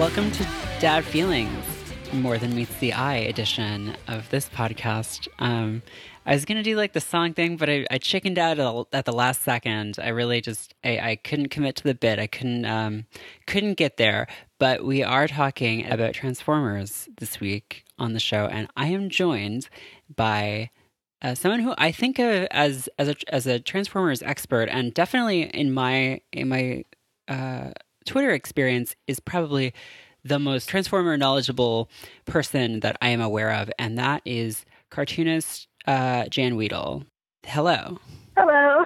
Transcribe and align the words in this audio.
Welcome 0.00 0.30
to 0.30 0.44
Dad 0.80 1.04
Feelings, 1.04 1.62
More 2.14 2.38
Than 2.38 2.56
Meets 2.56 2.74
the 2.78 2.94
Eye 2.94 3.16
edition 3.16 3.94
of 4.08 4.30
this 4.30 4.48
podcast. 4.48 5.28
Um, 5.38 5.82
I 6.24 6.32
was 6.32 6.46
gonna 6.46 6.62
do 6.62 6.74
like 6.74 6.94
the 6.94 7.02
song 7.02 7.34
thing, 7.34 7.58
but 7.58 7.68
I, 7.68 7.86
I 7.90 7.98
chickened 7.98 8.38
out 8.38 8.88
at 8.94 9.04
the 9.04 9.12
last 9.12 9.42
second. 9.42 9.98
I 10.02 10.08
really 10.08 10.40
just 10.40 10.72
I, 10.82 10.98
I 11.10 11.16
couldn't 11.16 11.50
commit 11.50 11.76
to 11.76 11.84
the 11.84 11.94
bit. 11.94 12.18
I 12.18 12.28
couldn't 12.28 12.64
um, 12.64 13.04
couldn't 13.46 13.74
get 13.74 13.98
there. 13.98 14.26
But 14.58 14.86
we 14.86 15.02
are 15.02 15.28
talking 15.28 15.86
about 15.86 16.14
Transformers 16.14 17.06
this 17.18 17.38
week 17.38 17.84
on 17.98 18.14
the 18.14 18.20
show, 18.20 18.46
and 18.46 18.68
I 18.78 18.86
am 18.86 19.10
joined 19.10 19.68
by 20.16 20.70
uh, 21.20 21.34
someone 21.34 21.60
who 21.60 21.74
I 21.76 21.92
think 21.92 22.18
of 22.18 22.48
as 22.50 22.88
as 22.98 23.10
a 23.10 23.16
as 23.28 23.46
a 23.46 23.60
Transformers 23.60 24.22
expert, 24.22 24.70
and 24.70 24.94
definitely 24.94 25.42
in 25.42 25.74
my 25.74 26.22
in 26.32 26.48
my 26.48 26.84
uh, 27.28 27.72
Twitter 28.06 28.30
experience 28.30 28.96
is 29.06 29.20
probably 29.20 29.72
the 30.24 30.38
most 30.38 30.68
Transformer 30.68 31.16
knowledgeable 31.16 31.88
person 32.26 32.80
that 32.80 32.96
I 33.00 33.08
am 33.08 33.20
aware 33.20 33.52
of, 33.52 33.70
and 33.78 33.98
that 33.98 34.22
is 34.24 34.64
cartoonist 34.90 35.68
uh, 35.86 36.26
Jan 36.26 36.56
Wiedle. 36.56 37.04
Hello. 37.46 37.98
Hello. 38.36 38.84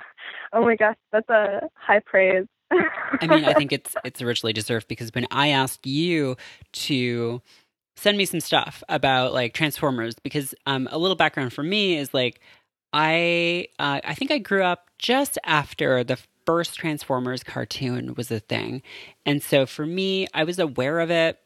Oh 0.52 0.62
my 0.62 0.76
gosh, 0.76 0.96
that's 1.12 1.28
a 1.28 1.68
high 1.74 2.00
praise. 2.00 2.46
I 2.70 3.26
mean, 3.26 3.44
I 3.44 3.52
think 3.58 3.72
it's 3.72 3.94
it's 4.04 4.22
richly 4.22 4.52
deserved 4.52 4.88
because 4.88 5.10
when 5.14 5.26
I 5.30 5.48
asked 5.48 5.86
you 5.86 6.36
to 6.72 7.42
send 7.96 8.16
me 8.16 8.24
some 8.24 8.40
stuff 8.40 8.82
about 8.88 9.32
like 9.32 9.54
Transformers, 9.54 10.14
because 10.22 10.54
um, 10.66 10.88
a 10.90 10.98
little 10.98 11.16
background 11.16 11.52
for 11.52 11.62
me 11.62 11.96
is 11.96 12.14
like 12.14 12.40
I 12.92 13.68
uh, 13.78 14.00
I 14.04 14.14
think 14.14 14.30
I 14.30 14.38
grew 14.38 14.62
up 14.62 14.90
just 14.98 15.38
after 15.44 16.04
the 16.04 16.18
first 16.46 16.74
Transformers 16.74 17.42
cartoon 17.42 18.14
was 18.14 18.30
a 18.30 18.40
thing, 18.40 18.82
and 19.24 19.42
so 19.42 19.66
for 19.66 19.86
me, 19.86 20.26
I 20.34 20.44
was 20.44 20.58
aware 20.58 21.00
of 21.00 21.10
it. 21.10 21.38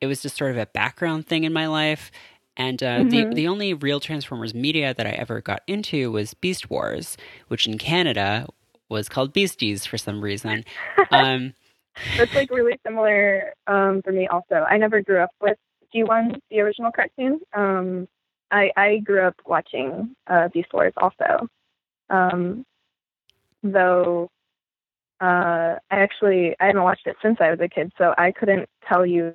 It 0.00 0.06
was 0.06 0.22
just 0.22 0.36
sort 0.36 0.50
of 0.50 0.58
a 0.58 0.66
background 0.66 1.26
thing 1.26 1.44
in 1.44 1.52
my 1.52 1.66
life. 1.66 2.10
And 2.56 2.82
uh, 2.82 2.98
mm-hmm. 2.98 3.08
the 3.08 3.34
the 3.34 3.48
only 3.48 3.72
real 3.72 4.00
Transformers 4.00 4.52
media 4.52 4.92
that 4.92 5.06
I 5.06 5.10
ever 5.10 5.40
got 5.40 5.62
into 5.68 6.10
was 6.10 6.34
Beast 6.34 6.68
Wars, 6.68 7.16
which 7.46 7.68
in 7.68 7.78
Canada 7.78 8.46
was 8.88 9.08
called 9.08 9.32
Beasties 9.32 9.86
for 9.86 9.96
some 9.96 10.20
reason. 10.20 10.64
Um, 11.10 11.54
That's 12.16 12.34
like 12.34 12.50
really 12.50 12.78
similar 12.86 13.54
um, 13.66 14.02
for 14.02 14.12
me. 14.12 14.26
Also, 14.28 14.54
I 14.54 14.76
never 14.76 15.02
grew 15.02 15.20
up 15.20 15.30
with 15.40 15.58
G1, 15.94 16.40
the 16.50 16.60
original 16.60 16.92
cartoon. 16.92 17.40
Um, 17.52 18.08
I 18.50 18.70
I 18.76 18.98
grew 18.98 19.22
up 19.22 19.36
watching 19.46 20.14
uh, 20.26 20.48
Beast 20.48 20.72
Wars 20.72 20.92
also, 20.96 21.48
um, 22.10 22.64
though. 23.62 24.30
Uh, 25.20 25.76
I 25.90 25.96
actually 25.96 26.54
I 26.60 26.66
haven't 26.66 26.82
watched 26.82 27.06
it 27.06 27.16
since 27.22 27.38
I 27.40 27.50
was 27.50 27.60
a 27.60 27.68
kid, 27.68 27.92
so 27.98 28.14
I 28.16 28.32
couldn't 28.32 28.68
tell 28.88 29.04
you 29.04 29.34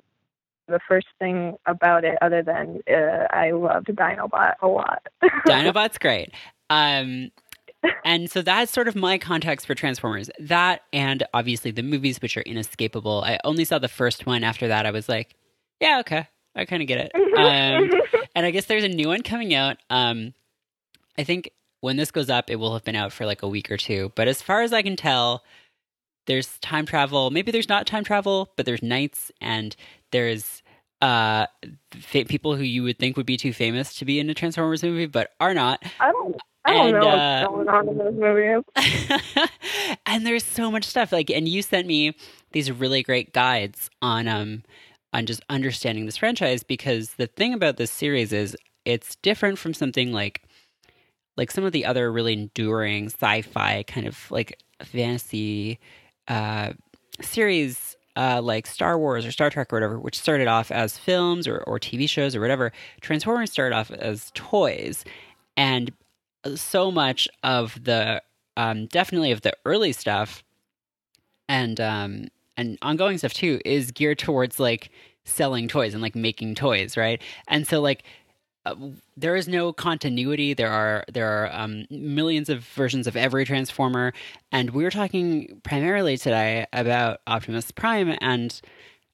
the 0.66 0.80
first 0.88 1.08
thing 1.18 1.56
about 1.66 2.04
it 2.04 2.16
other 2.22 2.42
than 2.42 2.80
uh, 2.90 3.26
I 3.30 3.50
loved 3.50 3.88
Dinobot 3.88 4.54
a 4.62 4.66
lot. 4.66 5.06
Dinobot's 5.46 5.98
great. 5.98 6.30
Um, 6.70 7.30
and 8.04 8.30
so 8.30 8.40
that's 8.40 8.72
sort 8.72 8.88
of 8.88 8.96
my 8.96 9.18
context 9.18 9.66
for 9.66 9.74
Transformers. 9.74 10.30
That 10.38 10.82
and 10.92 11.22
obviously 11.34 11.70
the 11.70 11.82
movies, 11.82 12.20
which 12.22 12.36
are 12.36 12.42
inescapable. 12.42 13.22
I 13.24 13.38
only 13.44 13.64
saw 13.64 13.78
the 13.78 13.88
first 13.88 14.26
one. 14.26 14.42
After 14.42 14.68
that, 14.68 14.86
I 14.86 14.90
was 14.90 15.08
like, 15.08 15.34
yeah, 15.80 16.00
okay, 16.00 16.26
I 16.54 16.64
kind 16.64 16.82
of 16.82 16.88
get 16.88 16.98
it. 16.98 17.12
Um, 17.34 17.90
and 18.36 18.46
I 18.46 18.52
guess 18.52 18.66
there's 18.66 18.84
a 18.84 18.88
new 18.88 19.08
one 19.08 19.22
coming 19.22 19.54
out. 19.54 19.78
Um, 19.90 20.34
I 21.18 21.24
think 21.24 21.50
when 21.80 21.96
this 21.96 22.12
goes 22.12 22.30
up, 22.30 22.48
it 22.48 22.56
will 22.56 22.74
have 22.74 22.84
been 22.84 22.94
out 22.94 23.12
for 23.12 23.26
like 23.26 23.42
a 23.42 23.48
week 23.48 23.72
or 23.72 23.76
two. 23.76 24.12
But 24.14 24.28
as 24.28 24.40
far 24.40 24.62
as 24.62 24.72
I 24.72 24.80
can 24.80 24.94
tell, 24.94 25.42
there's 26.26 26.58
time 26.58 26.86
travel. 26.86 27.30
Maybe 27.30 27.52
there's 27.52 27.68
not 27.68 27.86
time 27.86 28.04
travel, 28.04 28.52
but 28.56 28.66
there's 28.66 28.82
knights 28.82 29.30
and 29.40 29.74
there's 30.10 30.62
uh, 31.00 31.46
fa- 31.92 32.24
people 32.24 32.56
who 32.56 32.62
you 32.62 32.82
would 32.82 32.98
think 32.98 33.16
would 33.16 33.26
be 33.26 33.36
too 33.36 33.52
famous 33.52 33.94
to 33.96 34.04
be 34.04 34.18
in 34.18 34.30
a 34.30 34.34
Transformers 34.34 34.82
movie, 34.82 35.06
but 35.06 35.32
are 35.40 35.54
not. 35.54 35.82
I 36.00 36.10
don't. 36.10 36.36
I 36.66 36.72
don't 36.72 36.86
and, 36.86 36.92
know 36.94 37.06
what's 37.06 37.18
uh, 37.18 37.46
going 37.46 37.68
on 37.68 37.88
in 37.88 37.98
those 37.98 38.14
movies. 38.14 39.48
and 40.06 40.26
there's 40.26 40.44
so 40.44 40.70
much 40.70 40.84
stuff. 40.84 41.12
Like, 41.12 41.30
and 41.30 41.46
you 41.46 41.60
sent 41.60 41.86
me 41.86 42.16
these 42.52 42.72
really 42.72 43.02
great 43.02 43.34
guides 43.34 43.90
on 44.00 44.26
um 44.28 44.62
on 45.12 45.26
just 45.26 45.42
understanding 45.50 46.06
this 46.06 46.16
franchise 46.16 46.62
because 46.62 47.14
the 47.14 47.26
thing 47.26 47.52
about 47.52 47.76
this 47.76 47.90
series 47.90 48.32
is 48.32 48.56
it's 48.86 49.16
different 49.16 49.58
from 49.58 49.74
something 49.74 50.12
like 50.12 50.42
like 51.36 51.50
some 51.50 51.64
of 51.64 51.72
the 51.72 51.84
other 51.84 52.10
really 52.10 52.32
enduring 52.32 53.06
sci-fi 53.06 53.82
kind 53.84 54.06
of 54.06 54.30
like 54.30 54.58
fantasy 54.82 55.78
uh, 56.28 56.72
series 57.20 57.96
uh, 58.16 58.40
like 58.42 58.66
Star 58.66 58.98
Wars 58.98 59.26
or 59.26 59.32
Star 59.32 59.50
Trek 59.50 59.72
or 59.72 59.76
whatever, 59.76 59.98
which 59.98 60.18
started 60.18 60.46
off 60.46 60.70
as 60.70 60.98
films 60.98 61.48
or, 61.48 61.58
or 61.58 61.78
TV 61.78 62.08
shows 62.08 62.36
or 62.36 62.40
whatever, 62.40 62.72
Transformers 63.00 63.50
started 63.50 63.74
off 63.74 63.90
as 63.90 64.30
toys. 64.34 65.04
And 65.56 65.92
so 66.54 66.90
much 66.90 67.28
of 67.42 67.82
the, 67.82 68.22
um, 68.56 68.86
definitely 68.86 69.32
of 69.32 69.40
the 69.42 69.52
early 69.64 69.92
stuff 69.92 70.44
and, 71.48 71.80
um, 71.80 72.28
and 72.56 72.78
ongoing 72.82 73.18
stuff 73.18 73.32
too 73.32 73.60
is 73.64 73.90
geared 73.90 74.18
towards 74.18 74.60
like 74.60 74.90
selling 75.24 75.66
toys 75.66 75.92
and 75.92 76.02
like 76.02 76.14
making 76.14 76.54
toys, 76.54 76.96
right? 76.96 77.20
And 77.48 77.66
so 77.66 77.80
like 77.80 78.04
uh, 78.66 78.74
there 79.16 79.36
is 79.36 79.46
no 79.46 79.72
continuity. 79.72 80.54
There 80.54 80.70
are 80.70 81.04
there 81.12 81.28
are 81.28 81.50
um, 81.52 81.86
millions 81.90 82.48
of 82.48 82.64
versions 82.64 83.06
of 83.06 83.16
every 83.16 83.44
Transformer, 83.44 84.12
and 84.52 84.70
we're 84.70 84.90
talking 84.90 85.60
primarily 85.64 86.16
today 86.16 86.66
about 86.72 87.20
Optimus 87.26 87.70
Prime. 87.70 88.16
And 88.20 88.58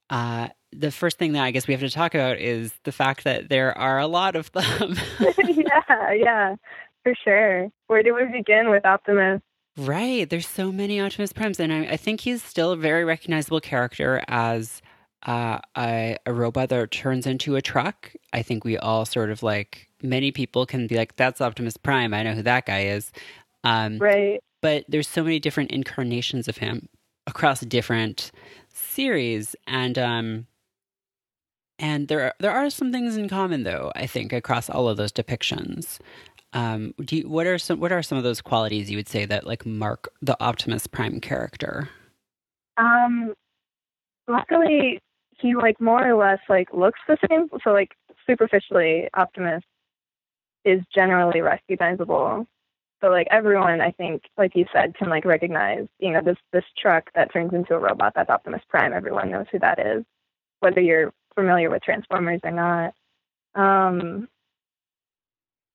uh, 0.09 0.49
the 0.73 0.91
first 0.91 1.19
thing 1.19 1.33
that 1.33 1.43
I 1.43 1.51
guess 1.51 1.67
we 1.67 1.75
have 1.75 1.81
to 1.81 1.91
talk 1.91 2.15
about 2.15 2.39
is 2.39 2.73
the 2.85 2.93
fact 2.93 3.25
that 3.25 3.49
there 3.49 3.77
are 3.77 3.99
a 3.99 4.07
lot 4.07 4.37
of 4.37 4.53
them. 4.53 4.97
yeah, 5.39 6.13
yeah, 6.13 6.57
for 7.03 7.15
sure. 7.25 7.69
Where 7.89 8.03
do 8.03 8.15
we 8.15 8.27
begin 8.27 8.71
with 8.71 8.85
Optimus? 8.85 9.43
Right. 9.77 10.29
There's 10.29 10.49
so 10.49 10.71
many 10.71 11.01
Optimus 11.01 11.33
Primes, 11.33 11.59
and 11.59 11.73
I, 11.73 11.93
I 11.93 11.97
think 11.97 12.21
he's 12.21 12.43
still 12.43 12.73
a 12.73 12.77
very 12.77 13.05
recognizable 13.05 13.61
character 13.61 14.23
as 14.29 14.83
uh, 15.27 15.59
a, 15.77 16.17
a 16.27 16.33
robot 16.33 16.69
that 16.71 16.91
turns 16.91 17.27
into 17.27 17.57
a 17.57 17.63
truck. 17.63 18.13
I 18.33 18.43
think 18.43 18.65
we 18.65 18.79
all 18.79 19.05
sort 19.05 19.31
of 19.31 19.43
like 19.43 19.89
many 20.03 20.33
people 20.33 20.67
can 20.67 20.87
be 20.87 20.97
like, 20.97 21.17
"That's 21.17 21.41
Optimus 21.41 21.77
Prime. 21.77 22.15
I 22.15 22.23
know 22.23 22.35
who 22.35 22.43
that 22.43 22.67
guy 22.67 22.85
is." 22.85 23.13
Um, 23.65 23.99
right. 23.99 24.41
But 24.63 24.85
there's 24.89 25.09
so 25.09 25.23
many 25.23 25.39
different 25.39 25.71
incarnations 25.71 26.49
of 26.49 26.59
him 26.59 26.89
across 27.27 27.61
different 27.61 28.31
series, 28.73 29.57
and 29.67 29.99
um, 29.99 30.47
and 31.79 32.09
there 32.09 32.21
are, 32.23 32.35
there 32.39 32.53
are 32.53 32.71
some 32.71 32.93
things 32.93 33.17
in 33.17 33.29
common 33.29 33.63
though. 33.63 33.91
I 33.97 34.07
think 34.07 34.33
across 34.33 34.69
all 34.71 34.89
of 34.89 34.97
those 34.97 35.13
depictions. 35.13 35.99
Um, 36.53 36.95
do 37.05 37.17
you, 37.17 37.29
what 37.29 37.47
are 37.47 37.59
some 37.59 37.79
what 37.81 37.93
are 37.93 38.03
some 38.03 38.19
of 38.19 38.25
those 38.25 38.41
qualities 38.41 38.91
you 38.91 38.97
would 38.97 39.09
say 39.09 39.25
that 39.25 39.47
like 39.47 39.65
mark 39.65 40.09
the 40.21 40.37
Optimus 40.43 40.87
Prime 40.87 41.21
character? 41.21 41.89
Um, 42.77 43.35
luckily, 44.29 45.01
he 45.41 45.55
like 45.55 45.81
more 45.81 46.07
or 46.07 46.15
less 46.15 46.41
like 46.49 46.73
looks 46.73 47.01
the 47.09 47.17
same. 47.29 47.49
So 47.65 47.71
like 47.71 47.97
superficially, 48.27 49.09
Optimus 49.15 49.63
is 50.65 50.81
generally 50.95 51.41
recognizable. 51.41 52.47
So 53.01 53.09
like 53.09 53.29
everyone, 53.31 53.81
I 53.81 53.93
think, 53.93 54.23
like 54.37 54.55
you 54.55 54.67
said, 54.73 54.95
can 54.95 55.09
like 55.09 55.25
recognize, 55.25 55.87
you 55.99 56.13
know, 56.13 56.21
this 56.23 56.37
this 56.53 56.65
truck 56.81 57.11
that 57.15 57.33
turns 57.33 57.55
into 57.55 57.75
a 57.75 57.79
robot. 57.79 58.13
That's 58.15 58.31
Optimus 58.31 58.63
Prime. 58.69 58.93
Everyone 58.93 59.31
knows 59.31 59.47
who 59.51 59.59
that 59.61 59.79
is, 59.79 60.05
whether 60.61 60.81
you're 60.81 61.13
familiar 61.35 61.71
with 61.71 61.83
Transformers 61.83 62.41
or 62.45 62.51
not. 62.51 62.95
Um, 63.55 64.29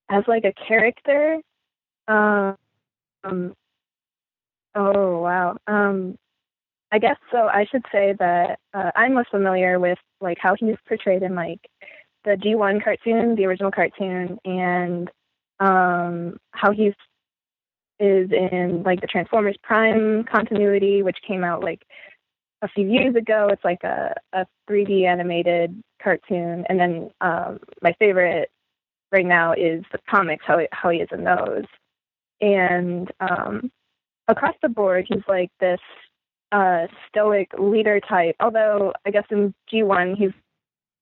as 0.10 0.24
like 0.28 0.46
a 0.46 0.54
character, 0.68 1.40
um, 2.08 2.56
oh 4.76 5.20
wow, 5.20 5.58
um, 5.66 6.18
I 6.96 6.98
guess 6.98 7.18
so. 7.30 7.50
I 7.50 7.66
should 7.70 7.84
say 7.92 8.16
that 8.20 8.58
uh, 8.74 8.90
I'm 8.96 9.16
most 9.16 9.30
familiar 9.30 9.82
with 9.82 9.98
like 10.22 10.38
how 10.40 10.56
he's 10.58 10.78
portrayed 10.88 11.24
in 11.24 11.36
like 11.36 11.60
the 12.24 12.38
G1 12.38 12.82
cartoon, 12.82 13.36
the 13.36 13.44
original 13.48 13.70
cartoon, 13.70 14.40
and 14.46 15.12
um, 15.60 16.38
how 16.52 16.72
he's 16.72 16.94
is 18.00 18.32
in 18.32 18.84
like 18.86 19.02
the 19.02 19.08
Transformers 19.08 19.58
Prime 19.62 20.24
continuity, 20.24 21.04
which 21.04 21.18
came 21.28 21.44
out 21.44 21.62
like 21.62 21.82
a 22.62 22.70
few 22.70 22.90
years 22.90 23.14
ago. 23.18 23.50
It's 23.52 23.66
like 23.66 23.84
a, 23.84 24.16
a 24.32 24.46
3D 24.70 25.04
animated 25.04 25.78
cartoon, 26.02 26.64
and 26.70 26.80
then 26.80 27.12
um, 27.20 27.60
my 27.82 27.92
favorite 28.00 28.50
right 29.12 29.26
now 29.26 29.52
is 29.52 29.84
the 29.92 30.00
comics, 30.10 30.46
how 30.48 30.60
how 30.72 30.92
he 30.92 31.00
is 31.00 31.10
in 31.12 31.26
those, 31.26 31.66
and 32.40 33.12
um, 33.20 33.70
across 34.30 34.56
the 34.62 34.70
board, 34.70 35.08
he's 35.10 35.24
like 35.28 35.52
this 35.60 35.82
uh, 36.52 36.88
stoic 37.10 37.52
leader 37.58 38.00
type. 38.00 38.36
Although 38.40 38.94
I 39.06 39.12
guess 39.12 39.26
in 39.30 39.54
G1 39.72 40.18
he's 40.18 40.32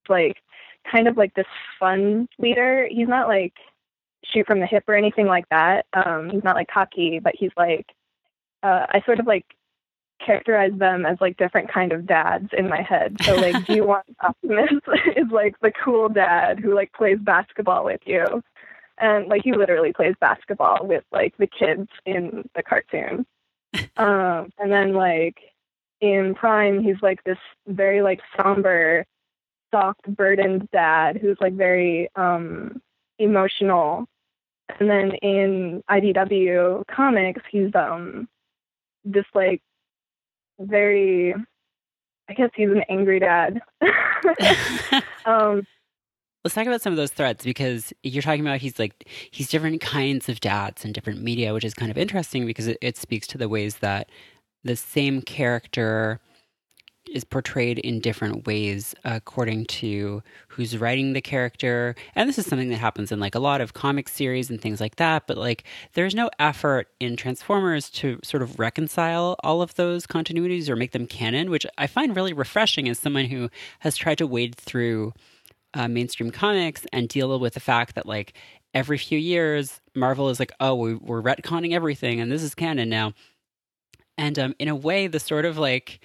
like 0.10 0.38
kind 0.90 1.08
of 1.08 1.18
like 1.18 1.34
this 1.34 1.46
fun 1.80 2.28
leader. 2.40 2.88
He's 2.90 3.08
not 3.08 3.28
like 3.28 3.54
shoot 4.26 4.46
from 4.48 4.60
the 4.60 4.66
hip 4.66 4.84
or 4.88 4.96
anything 4.96 5.28
like 5.28 5.48
that. 5.50 5.86
Um, 5.94 6.30
he's 6.30 6.44
not 6.44 6.56
like 6.56 6.68
cocky, 6.68 7.20
but 7.20 7.34
he's 7.38 7.52
like 7.58 7.88
uh, 8.64 8.86
I 8.90 9.02
sort 9.06 9.20
of 9.20 9.28
like 9.28 9.46
characterize 10.26 10.72
them 10.78 11.06
as 11.06 11.18
like 11.20 11.38
different 11.38 11.72
kind 11.72 11.92
of 11.92 12.06
dads 12.06 12.50
in 12.58 12.70
my 12.70 12.82
head. 12.82 13.18
So 13.22 13.36
like 13.36 13.56
G1 13.66 14.02
Optimus 14.22 14.72
is 15.16 15.28
like 15.32 15.56
the 15.62 15.72
cool 15.84 16.10
dad 16.10 16.60
who 16.60 16.74
like 16.74 16.94
plays 16.94 17.18
basketball 17.22 17.84
with 17.86 18.02
you. 18.06 18.26
And 19.00 19.28
like 19.28 19.42
he 19.44 19.54
literally 19.54 19.92
plays 19.92 20.16
basketball 20.20 20.88
with 20.88 21.04
like 21.12 21.36
the 21.38 21.48
kids 21.48 21.90
in 22.06 22.48
the 22.56 22.64
cartoon. 22.64 23.26
Um 23.98 24.52
and 24.58 24.72
then 24.72 24.94
like 24.94 25.38
in 26.02 26.36
Prime 26.36 26.84
he's 26.84 27.02
like 27.02 27.24
this 27.24 27.38
very 27.68 28.02
like 28.02 28.22
somber, 28.38 29.06
soft 29.72 30.04
burdened 30.08 30.70
dad 30.72 31.18
who's 31.18 31.38
like 31.40 31.54
very 31.54 32.10
um 32.16 32.82
emotional. 33.20 34.06
And 34.80 34.90
then 34.90 35.12
in 35.22 35.84
IDW 35.90 36.84
comics 36.88 37.42
he's 37.52 37.74
um 37.76 38.28
this 39.06 39.26
like 39.34 39.62
very 40.60 41.34
I 42.30 42.34
guess 42.34 42.50
he's 42.56 42.70
an 42.70 42.84
angry 42.90 43.20
dad. 43.20 43.62
um, 45.26 45.66
Let's 46.44 46.56
talk 46.56 46.68
about 46.68 46.82
some 46.82 46.92
of 46.92 46.98
those 46.98 47.12
threads 47.12 47.46
because 47.46 47.94
you're 48.04 48.22
talking 48.22 48.42
about 48.42 48.60
he's 48.60 48.78
like 48.78 49.08
he's 49.32 49.48
different 49.48 49.80
kinds 49.80 50.28
of 50.28 50.42
dads 50.42 50.84
and 50.84 50.94
different 50.94 51.22
media, 51.22 51.54
which 51.54 51.64
is 51.64 51.74
kind 51.74 51.90
of 51.90 51.98
interesting 51.98 52.46
because 52.46 52.68
it, 52.68 52.78
it 52.82 52.98
speaks 52.98 53.28
to 53.28 53.38
the 53.38 53.48
ways 53.48 53.78
that 53.78 54.10
the 54.64 54.76
same 54.76 55.22
character 55.22 56.20
is 57.14 57.24
portrayed 57.24 57.80
in 57.80 58.00
different 58.00 58.46
ways 58.46 58.96
according 59.06 59.66
to 59.66 60.22
who's 60.50 60.78
writing 60.78 61.14
the 61.14 61.22
character. 61.22 61.96
And 62.16 62.28
this 62.28 62.38
is 62.38 62.46
something 62.46 62.70
that 62.70 62.78
happens 62.78 63.12
in 63.12 63.20
like 63.20 63.36
a 63.36 63.40
lot 63.40 63.62
of 63.62 63.74
comic 63.74 64.10
series 64.10 64.50
and 64.50 64.60
things 64.60 64.82
like 64.82 64.98
that. 64.98 65.28
But 65.28 65.38
like 65.38 65.64
there's 65.94 66.16
no 66.16 66.30
effort 66.40 66.90
in 67.00 67.16
Transformers 67.16 67.90
to 67.92 68.20
sort 68.24 68.44
of 68.44 68.60
reconcile 68.60 69.38
all 69.44 69.62
of 69.62 69.76
those 69.76 70.08
continuities 70.08 70.68
or 70.68 70.76
make 70.76 70.92
them 70.92 71.08
canon, 71.08 71.50
which 71.50 71.66
I 71.78 71.88
find 71.88 72.16
really 72.16 72.34
refreshing 72.34 72.90
as 72.90 73.00
someone 73.00 73.26
who 73.26 73.50
has 73.80 73.96
tried 73.96 74.18
to 74.18 74.28
wade 74.28 74.56
through 74.56 75.14
uh, 75.74 75.88
mainstream 75.88 76.32
comics 76.32 76.86
and 76.94 77.10
deal 77.10 77.38
with 77.40 77.54
the 77.54 77.60
fact 77.60 77.96
that 77.96 78.06
like 78.06 78.34
every 78.74 78.98
few 78.98 79.18
years 79.20 79.82
Marvel 79.96 80.30
is 80.30 80.40
like, 80.40 80.52
oh, 80.60 80.76
we, 80.76 80.96
we're 80.96 81.22
retconning 81.22 81.74
everything 81.74 82.20
and 82.20 82.32
this 82.32 82.44
is 82.44 82.56
canon 82.56 82.90
now. 82.90 83.14
And 84.18 84.38
um, 84.38 84.56
in 84.60 84.68
a 84.68 84.76
way, 84.76 85.08
the 85.08 85.20
sort 85.20 85.46
of 85.46 85.58
like 85.58 86.00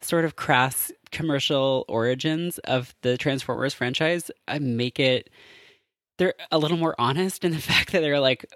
sort 0.00 0.24
of 0.24 0.36
crass 0.36 0.90
commercial 1.12 1.84
origins 1.88 2.58
of 2.60 2.94
the 3.02 3.18
Transformers 3.18 3.74
franchise 3.74 4.30
I 4.48 4.58
make 4.58 4.98
it 4.98 5.28
they're 6.18 6.34
a 6.52 6.58
little 6.58 6.76
more 6.76 6.94
honest 6.98 7.44
in 7.44 7.52
the 7.52 7.58
fact 7.60 7.92
that 7.92 8.00
they're 8.00 8.20
like 8.20 8.46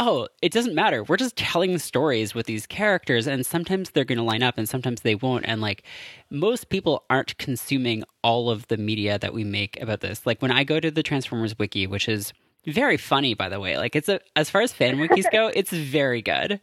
oh 0.00 0.26
it 0.42 0.50
doesn't 0.50 0.74
matter 0.74 1.04
we're 1.04 1.16
just 1.16 1.36
telling 1.36 1.78
stories 1.78 2.34
with 2.34 2.46
these 2.46 2.66
characters 2.66 3.28
and 3.28 3.46
sometimes 3.46 3.90
they're 3.90 4.04
going 4.04 4.18
to 4.18 4.24
line 4.24 4.42
up 4.42 4.58
and 4.58 4.68
sometimes 4.68 5.02
they 5.02 5.14
won't 5.14 5.44
and 5.46 5.60
like 5.60 5.84
most 6.30 6.70
people 6.70 7.04
aren't 7.10 7.36
consuming 7.38 8.02
all 8.24 8.50
of 8.50 8.66
the 8.68 8.76
media 8.76 9.18
that 9.18 9.32
we 9.32 9.44
make 9.44 9.80
about 9.80 10.00
this 10.00 10.26
like 10.26 10.42
when 10.42 10.50
I 10.50 10.64
go 10.64 10.80
to 10.80 10.90
the 10.90 11.02
Transformers 11.02 11.56
wiki 11.58 11.86
which 11.86 12.08
is 12.08 12.32
very 12.66 12.96
funny 12.96 13.34
by 13.34 13.48
the 13.48 13.60
way 13.60 13.76
like 13.76 13.94
it's 13.94 14.08
a 14.08 14.18
as 14.34 14.50
far 14.50 14.62
as 14.62 14.72
fan 14.72 14.96
wikis 14.96 15.30
go 15.30 15.46
it's 15.54 15.70
very 15.70 16.22
good 16.22 16.60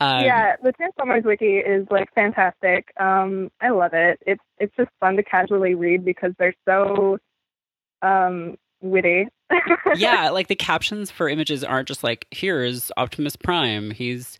um, 0.00 0.24
yeah, 0.24 0.54
the 0.62 0.70
Transformers 0.70 1.24
wiki 1.24 1.56
is 1.56 1.84
like 1.90 2.14
fantastic. 2.14 2.92
Um, 3.00 3.50
I 3.60 3.70
love 3.70 3.94
it. 3.94 4.20
It's 4.24 4.42
it's 4.58 4.72
just 4.76 4.90
fun 5.00 5.16
to 5.16 5.24
casually 5.24 5.74
read 5.74 6.04
because 6.04 6.32
they're 6.38 6.54
so 6.64 7.18
um, 8.02 8.56
witty. 8.80 9.26
Yeah, 9.96 10.30
like 10.32 10.48
the 10.48 10.56
captions 10.56 11.10
for 11.10 11.28
images 11.28 11.64
aren't 11.64 11.88
just 11.88 12.04
like 12.04 12.26
here's 12.30 12.90
Optimus 12.96 13.36
Prime. 13.36 13.90
He's 13.90 14.38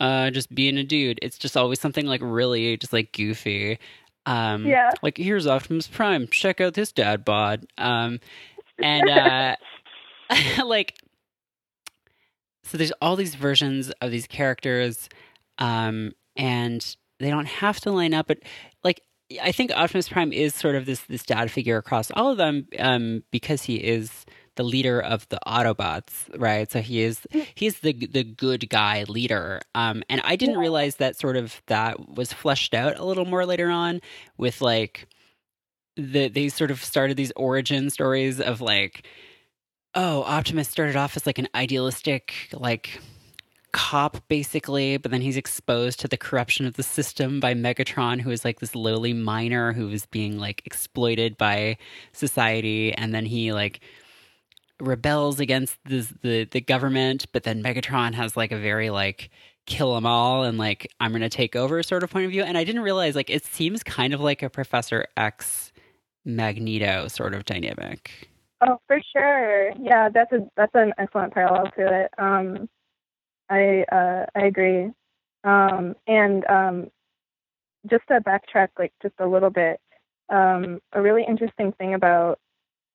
uh, 0.00 0.30
just 0.30 0.54
being 0.54 0.78
a 0.78 0.84
dude. 0.84 1.18
It's 1.22 1.38
just 1.38 1.56
always 1.56 1.80
something 1.80 2.06
like 2.06 2.20
really 2.22 2.76
just 2.76 2.92
like 2.92 3.12
goofy. 3.12 3.78
Um, 4.26 4.66
yeah. 4.66 4.90
Like 5.02 5.16
here's 5.16 5.46
Optimus 5.46 5.88
Prime. 5.88 6.28
Check 6.28 6.60
out 6.60 6.74
this 6.74 6.92
dad 6.92 7.24
bod. 7.24 7.66
Um, 7.78 8.20
and 8.78 9.08
uh, 9.08 9.56
like 10.64 10.94
so 12.64 12.78
there's 12.78 12.92
all 13.02 13.16
these 13.16 13.34
versions 13.34 13.90
of 14.00 14.10
these 14.10 14.26
characters, 14.26 15.08
um, 15.58 16.12
and 16.36 16.96
they 17.18 17.30
don't 17.30 17.46
have 17.46 17.80
to 17.80 17.90
line 17.90 18.14
up. 18.14 18.28
But 18.28 18.38
I 19.42 19.52
think 19.52 19.70
Optimus 19.72 20.08
Prime 20.08 20.32
is 20.32 20.54
sort 20.54 20.74
of 20.74 20.86
this 20.86 21.00
this 21.02 21.24
dad 21.24 21.50
figure 21.50 21.76
across 21.76 22.10
all 22.12 22.30
of 22.30 22.36
them 22.36 22.66
um, 22.78 23.22
because 23.30 23.62
he 23.62 23.76
is 23.76 24.24
the 24.56 24.64
leader 24.64 25.00
of 25.00 25.28
the 25.28 25.38
Autobots, 25.46 26.28
right? 26.36 26.70
So 26.70 26.80
he 26.80 27.02
is 27.02 27.26
he's 27.54 27.80
the 27.80 27.92
the 27.92 28.24
good 28.24 28.68
guy 28.68 29.04
leader. 29.04 29.60
Um, 29.74 30.02
and 30.08 30.20
I 30.24 30.36
didn't 30.36 30.58
realize 30.58 30.96
that 30.96 31.18
sort 31.18 31.36
of 31.36 31.62
that 31.66 32.08
was 32.08 32.32
fleshed 32.32 32.74
out 32.74 32.98
a 32.98 33.04
little 33.04 33.24
more 33.24 33.46
later 33.46 33.70
on 33.70 34.00
with 34.36 34.60
like 34.60 35.06
the 35.96 36.28
they 36.28 36.48
sort 36.48 36.70
of 36.70 36.82
started 36.82 37.16
these 37.16 37.32
origin 37.36 37.90
stories 37.90 38.40
of 38.40 38.60
like 38.60 39.06
oh, 39.94 40.22
Optimus 40.22 40.68
started 40.68 40.96
off 40.96 41.16
as 41.16 41.26
like 41.26 41.38
an 41.38 41.48
idealistic, 41.54 42.34
like 42.52 43.00
cop 43.72 44.16
basically, 44.28 44.96
but 44.96 45.10
then 45.10 45.20
he's 45.20 45.36
exposed 45.36 46.00
to 46.00 46.08
the 46.08 46.16
corruption 46.16 46.66
of 46.66 46.74
the 46.74 46.82
system 46.82 47.40
by 47.40 47.54
Megatron, 47.54 48.20
who 48.20 48.30
is 48.30 48.44
like 48.44 48.60
this 48.60 48.74
lowly 48.74 49.12
miner 49.12 49.72
who 49.72 49.88
is 49.90 50.06
being 50.06 50.38
like 50.38 50.62
exploited 50.64 51.36
by 51.36 51.76
society, 52.12 52.92
and 52.92 53.14
then 53.14 53.26
he 53.26 53.52
like 53.52 53.80
rebels 54.80 55.40
against 55.40 55.78
the 55.84 56.44
the 56.44 56.60
government, 56.60 57.26
but 57.32 57.44
then 57.44 57.62
Megatron 57.62 58.14
has 58.14 58.36
like 58.36 58.52
a 58.52 58.58
very 58.58 58.90
like 58.90 59.30
kill 59.66 59.94
them 59.94 60.06
all 60.06 60.42
and 60.44 60.58
like 60.58 60.90
I'm 60.98 61.12
gonna 61.12 61.28
take 61.28 61.54
over 61.54 61.82
sort 61.82 62.02
of 62.02 62.10
point 62.10 62.26
of 62.26 62.30
view. 62.30 62.42
And 62.42 62.58
I 62.58 62.64
didn't 62.64 62.82
realize 62.82 63.14
like 63.14 63.30
it 63.30 63.44
seems 63.44 63.82
kind 63.82 64.14
of 64.14 64.20
like 64.20 64.42
a 64.42 64.50
Professor 64.50 65.06
X 65.16 65.72
Magneto 66.24 67.08
sort 67.08 67.34
of 67.34 67.44
dynamic. 67.44 68.28
Oh, 68.62 68.78
for 68.86 69.00
sure. 69.12 69.70
Yeah, 69.80 70.08
that's 70.12 70.32
a 70.32 70.40
that's 70.56 70.74
an 70.74 70.92
excellent 70.98 71.32
parallel 71.32 71.70
to 71.76 72.02
it. 72.04 72.10
Um, 72.18 72.68
I 73.50 73.84
uh, 73.92 74.26
I 74.34 74.46
agree. 74.46 74.90
Um, 75.44 75.96
and 76.06 76.46
um, 76.48 76.90
just 77.90 78.04
to 78.08 78.20
backtrack, 78.20 78.68
like 78.78 78.92
just 79.02 79.14
a 79.18 79.26
little 79.26 79.50
bit, 79.50 79.80
um, 80.28 80.80
a 80.92 81.02
really 81.02 81.24
interesting 81.28 81.72
thing 81.72 81.94
about 81.94 82.38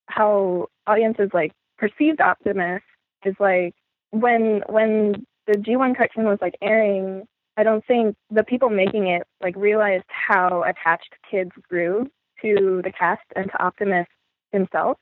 how 0.07 0.67
audiences 0.88 1.29
like 1.33 1.51
perceived 1.77 2.21
Optimus 2.21 2.81
is 3.25 3.35
like 3.39 3.75
when 4.12 4.62
when 4.69 5.25
the 5.47 5.53
G1 5.53 5.97
cartoon 5.97 6.25
was 6.25 6.39
like 6.41 6.55
airing, 6.62 7.25
I 7.57 7.63
don't 7.63 7.85
think 7.85 8.15
the 8.31 8.43
people 8.43 8.69
making 8.69 9.07
it 9.07 9.24
like 9.41 9.55
realized 9.57 10.05
how 10.07 10.63
attached 10.63 11.13
kids 11.29 11.51
grew 11.69 12.09
to 12.41 12.81
the 12.83 12.91
cast 12.91 13.24
and 13.35 13.51
to 13.51 13.63
Optimus 13.63 14.07
himself 14.51 14.97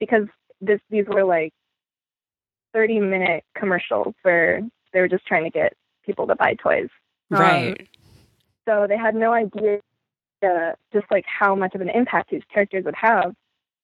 because 0.00 0.26
this 0.60 0.80
these 0.90 1.06
were 1.08 1.24
like 1.24 1.52
30 2.74 3.00
minute 3.00 3.44
commercials 3.56 4.14
where 4.22 4.62
they 4.92 5.00
were 5.00 5.08
just 5.08 5.26
trying 5.26 5.44
to 5.44 5.50
get 5.50 5.74
people 6.04 6.26
to 6.26 6.34
buy 6.34 6.54
toys. 6.54 6.88
Right. 7.30 7.80
Um, 7.80 7.86
so 8.68 8.86
they 8.88 8.96
had 8.96 9.14
no 9.14 9.32
idea 9.32 9.80
uh, 10.42 10.72
just 10.92 11.06
like 11.10 11.24
how 11.26 11.54
much 11.54 11.74
of 11.74 11.80
an 11.80 11.88
impact 11.88 12.30
these 12.30 12.42
characters 12.52 12.84
would 12.84 12.94
have. 12.94 13.34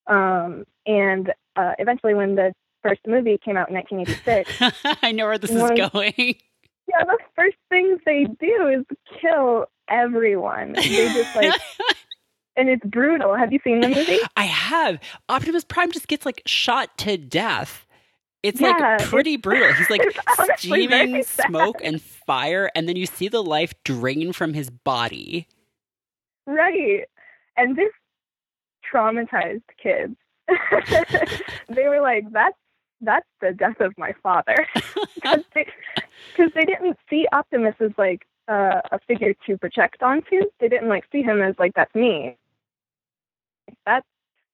Um, 0.07 0.65
and 0.87 1.33
uh, 1.57 1.73
eventually, 1.79 2.15
when 2.15 2.35
the 2.35 2.53
first 2.83 3.01
movie 3.07 3.39
came 3.45 3.57
out 3.57 3.69
in 3.69 3.75
1986, 3.75 4.99
I 5.03 5.13
know 5.13 5.27
where 5.27 5.39
this 5.39 5.51
is 5.51 5.71
going. 5.77 6.37
Yeah, 6.91 7.05
the 7.05 7.19
first 7.37 7.59
things 7.69 8.01
they 8.07 8.25
do 8.41 8.67
is 8.69 8.97
kill 9.21 9.67
everyone. 9.91 10.73
They 10.73 11.13
just 11.13 11.37
like 11.37 11.53
and 12.57 12.71
it's 12.71 12.85
brutal. 12.87 13.35
Have 13.35 13.53
you 13.53 13.61
seen 13.63 13.81
the 13.81 13.89
movie? 13.89 14.19
I 14.39 14.45
have. 14.45 14.99
Optimus 15.29 15.65
Prime 15.65 15.93
just 15.93 16.09
gets 16.09 16.25
like 16.25 16.41
shot 16.47 16.97
to 16.99 17.19
death. 17.19 17.87
It's 18.43 18.61
yeah, 18.61 18.97
like 18.99 19.01
pretty 19.09 19.35
it's, 19.35 19.43
brutal. 19.43 19.73
He's 19.75 19.91
like 19.91 20.03
steaming 20.57 21.23
smoke 21.25 21.81
and 21.83 22.01
fire, 22.01 22.71
and 22.75 22.89
then 22.89 22.97
you 22.97 23.07
see 23.07 23.29
the 23.29 23.43
life 23.43 23.75
drain 23.85 24.33
from 24.33 24.55
his 24.55 24.71
body. 24.71 25.47
Right. 26.47 27.05
And 27.57 27.77
this 27.77 27.93
traumatized 28.93 29.63
kids. 29.83 30.17
they 31.69 31.89
were 31.89 32.01
like, 32.01 32.25
that's 32.33 32.57
that's 33.01 33.27
the 33.41 33.53
death 33.53 33.81
of 33.81 33.93
my 33.99 34.15
father. 34.23 34.57
Because 35.21 36.53
they, 36.55 36.61
they, 36.61 36.65
didn't 36.65 36.97
see 37.11 37.27
Optimus 37.33 37.75
as 37.81 37.91
like 37.99 38.27
uh, 38.49 38.81
a 38.93 38.99
figure 39.07 39.35
to 39.47 39.59
project 39.59 40.03
onto. 40.03 40.43
They 40.61 40.69
didn't 40.69 40.89
like 40.89 41.05
see 41.13 41.23
him 41.23 41.43
as 41.43 41.55
like, 41.59 41.75
that's 41.75 41.95
me 41.95 42.37
that's 43.87 44.07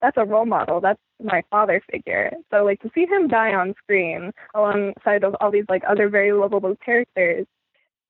that's 0.04 0.18
a 0.18 0.24
role 0.24 0.44
model. 0.44 0.82
That's 0.82 1.00
my 1.22 1.42
father 1.50 1.80
figure. 1.90 2.30
So 2.50 2.62
like 2.62 2.80
to 2.82 2.90
see 2.94 3.06
him 3.06 3.26
die 3.26 3.54
on 3.54 3.74
screen 3.82 4.32
alongside 4.54 5.24
of 5.24 5.34
all 5.40 5.50
these 5.50 5.64
like 5.66 5.82
other 5.88 6.10
very 6.10 6.32
lovable 6.32 6.76
characters 6.84 7.46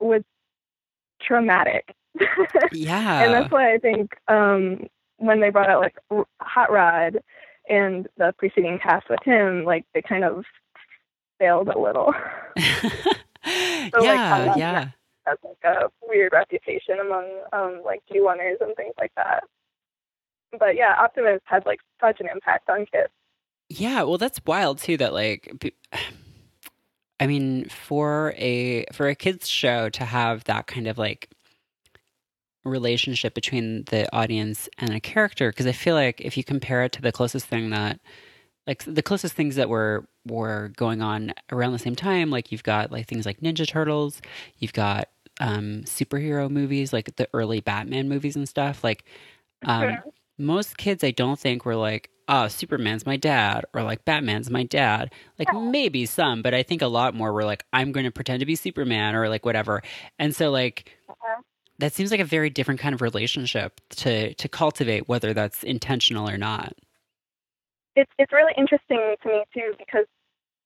was 0.00 0.22
traumatic. 1.22 1.94
Yeah. 2.72 3.22
and 3.22 3.32
that's 3.32 3.50
why 3.50 3.74
I 3.74 3.78
think 3.78 4.16
um 4.26 4.86
when 5.18 5.40
they 5.40 5.50
brought 5.50 5.70
out 5.70 5.80
like 5.80 5.96
Hot 6.40 6.72
Rod 6.72 7.20
and 7.68 8.08
the 8.16 8.34
preceding 8.38 8.80
cast 8.80 9.08
with 9.08 9.22
him, 9.22 9.64
like 9.64 9.84
they 9.94 10.02
kind 10.02 10.24
of 10.24 10.44
failed 11.38 11.68
a 11.68 11.78
little. 11.78 12.12
so, 12.58 14.02
yeah, 14.02 14.46
like, 14.46 14.56
yeah. 14.56 14.88
has 15.26 15.38
like 15.44 15.64
a 15.64 15.90
weird 16.02 16.32
reputation 16.32 16.98
among 17.00 17.26
um 17.52 17.82
like 17.84 18.02
G1ers 18.12 18.60
and 18.60 18.74
things 18.74 18.94
like 18.98 19.12
that. 19.16 19.44
But 20.58 20.76
yeah, 20.76 20.94
Optimus 20.98 21.40
had 21.44 21.64
like 21.66 21.80
such 22.00 22.20
an 22.20 22.28
impact 22.32 22.68
on 22.68 22.86
kids. 22.86 23.10
Yeah, 23.68 24.02
well, 24.02 24.18
that's 24.18 24.40
wild 24.46 24.78
too. 24.78 24.96
That 24.96 25.12
like, 25.12 25.74
I 27.20 27.26
mean, 27.26 27.68
for 27.68 28.34
a 28.36 28.86
for 28.92 29.08
a 29.08 29.14
kids 29.14 29.48
show 29.48 29.88
to 29.90 30.04
have 30.04 30.44
that 30.44 30.66
kind 30.66 30.86
of 30.86 30.98
like 30.98 31.30
relationship 32.64 33.34
between 33.34 33.84
the 33.84 34.12
audience 34.14 34.68
and 34.78 34.90
a 34.90 35.00
character, 35.00 35.50
because 35.50 35.66
I 35.66 35.72
feel 35.72 35.94
like 35.94 36.20
if 36.20 36.36
you 36.36 36.44
compare 36.44 36.82
it 36.82 36.92
to 36.92 37.02
the 37.02 37.12
closest 37.12 37.46
thing 37.46 37.70
that 37.70 38.00
like 38.66 38.84
the 38.84 39.02
closest 39.02 39.34
things 39.34 39.56
that 39.56 39.68
were 39.68 40.06
were 40.26 40.72
going 40.76 41.02
on 41.02 41.32
around 41.52 41.72
the 41.72 41.78
same 41.78 41.96
time 41.96 42.30
like 42.30 42.50
you've 42.50 42.62
got 42.62 42.90
like 42.90 43.06
things 43.06 43.26
like 43.26 43.40
ninja 43.40 43.68
turtles 43.68 44.22
you've 44.58 44.72
got 44.72 45.08
um 45.40 45.82
superhero 45.84 46.48
movies 46.48 46.92
like 46.92 47.14
the 47.16 47.28
early 47.34 47.60
batman 47.60 48.08
movies 48.08 48.36
and 48.36 48.48
stuff 48.48 48.82
like 48.82 49.04
um 49.66 49.96
most 50.38 50.76
kids 50.76 51.04
i 51.04 51.10
don't 51.10 51.38
think 51.38 51.64
were 51.64 51.76
like 51.76 52.10
oh 52.28 52.48
superman's 52.48 53.06
my 53.06 53.16
dad 53.16 53.64
or 53.74 53.82
like 53.82 54.04
batman's 54.04 54.50
my 54.50 54.62
dad 54.64 55.12
like 55.38 55.52
maybe 55.52 56.06
some 56.06 56.42
but 56.42 56.54
i 56.54 56.62
think 56.62 56.82
a 56.82 56.86
lot 56.86 57.14
more 57.14 57.32
were 57.32 57.44
like 57.44 57.64
i'm 57.72 57.92
going 57.92 58.04
to 58.04 58.10
pretend 58.12 58.40
to 58.40 58.46
be 58.46 58.56
superman 58.56 59.14
or 59.14 59.28
like 59.28 59.44
whatever 59.44 59.82
and 60.18 60.34
so 60.34 60.50
like 60.50 60.90
Uh-huh. 61.08 61.42
that 61.78 61.92
seems 61.92 62.10
like 62.10 62.20
a 62.20 62.24
very 62.24 62.50
different 62.50 62.80
kind 62.80 62.94
of 62.94 63.02
relationship 63.02 63.80
to 63.90 64.34
to 64.34 64.48
cultivate 64.48 65.08
whether 65.08 65.34
that's 65.34 65.62
intentional 65.62 66.28
or 66.28 66.38
not 66.38 66.74
it's 67.96 68.10
it's 68.18 68.32
really 68.32 68.52
interesting 68.56 69.14
to 69.22 69.28
me 69.28 69.44
too 69.52 69.74
because 69.78 70.06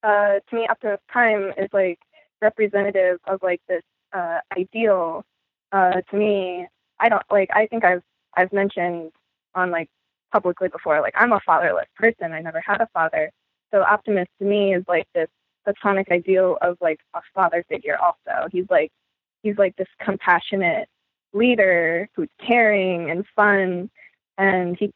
uh, 0.02 0.40
to 0.48 0.56
me 0.56 0.66
Optimus 0.68 1.00
Prime 1.08 1.52
is 1.58 1.68
like 1.72 1.98
representative 2.40 3.18
of 3.26 3.40
like 3.42 3.60
this 3.68 3.82
uh, 4.12 4.38
ideal. 4.56 5.24
Uh, 5.72 6.00
to 6.10 6.16
me, 6.16 6.66
I 7.00 7.08
don't 7.08 7.22
like. 7.30 7.50
I 7.52 7.66
think 7.66 7.84
I've 7.84 8.02
I've 8.36 8.52
mentioned 8.52 9.12
on 9.58 9.70
like 9.70 9.88
publicly 10.32 10.68
before. 10.68 11.00
Like 11.00 11.14
I'm 11.16 11.32
a 11.32 11.40
fatherless 11.40 11.88
person. 11.96 12.32
I 12.32 12.40
never 12.40 12.62
had 12.64 12.80
a 12.80 12.88
father. 12.94 13.30
So 13.72 13.82
Optimus 13.82 14.28
to 14.38 14.46
me 14.46 14.74
is 14.74 14.84
like 14.88 15.06
this 15.14 15.28
platonic 15.64 16.10
ideal 16.10 16.56
of 16.62 16.78
like 16.80 17.00
a 17.14 17.20
father 17.34 17.64
figure. 17.68 17.98
Also, 17.98 18.48
he's 18.50 18.66
like 18.70 18.90
he's 19.42 19.58
like 19.58 19.76
this 19.76 19.88
compassionate 20.00 20.88
leader 21.32 22.08
who's 22.14 22.30
caring 22.44 23.10
and 23.10 23.24
fun, 23.36 23.90
and 24.38 24.76
he 24.78 24.92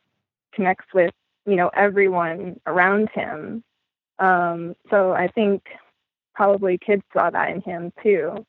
connects 0.55 0.87
with 0.95 1.13
you 1.47 1.57
know 1.57 1.71
everyone 1.75 2.61
around 2.67 3.09
him 3.15 3.65
um 4.19 4.75
so 4.91 5.13
i 5.13 5.27
think 5.27 5.63
probably 6.35 6.79
kids 6.79 7.03
saw 7.13 7.31
that 7.31 7.51
in 7.51 7.61
him 7.63 7.93
too 8.03 8.45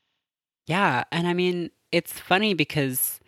Yeah, 0.67 1.03
and 1.12 1.27
I 1.27 1.34
mean 1.34 1.72
it's 1.91 2.20
funny 2.20 2.53
because 2.53 3.20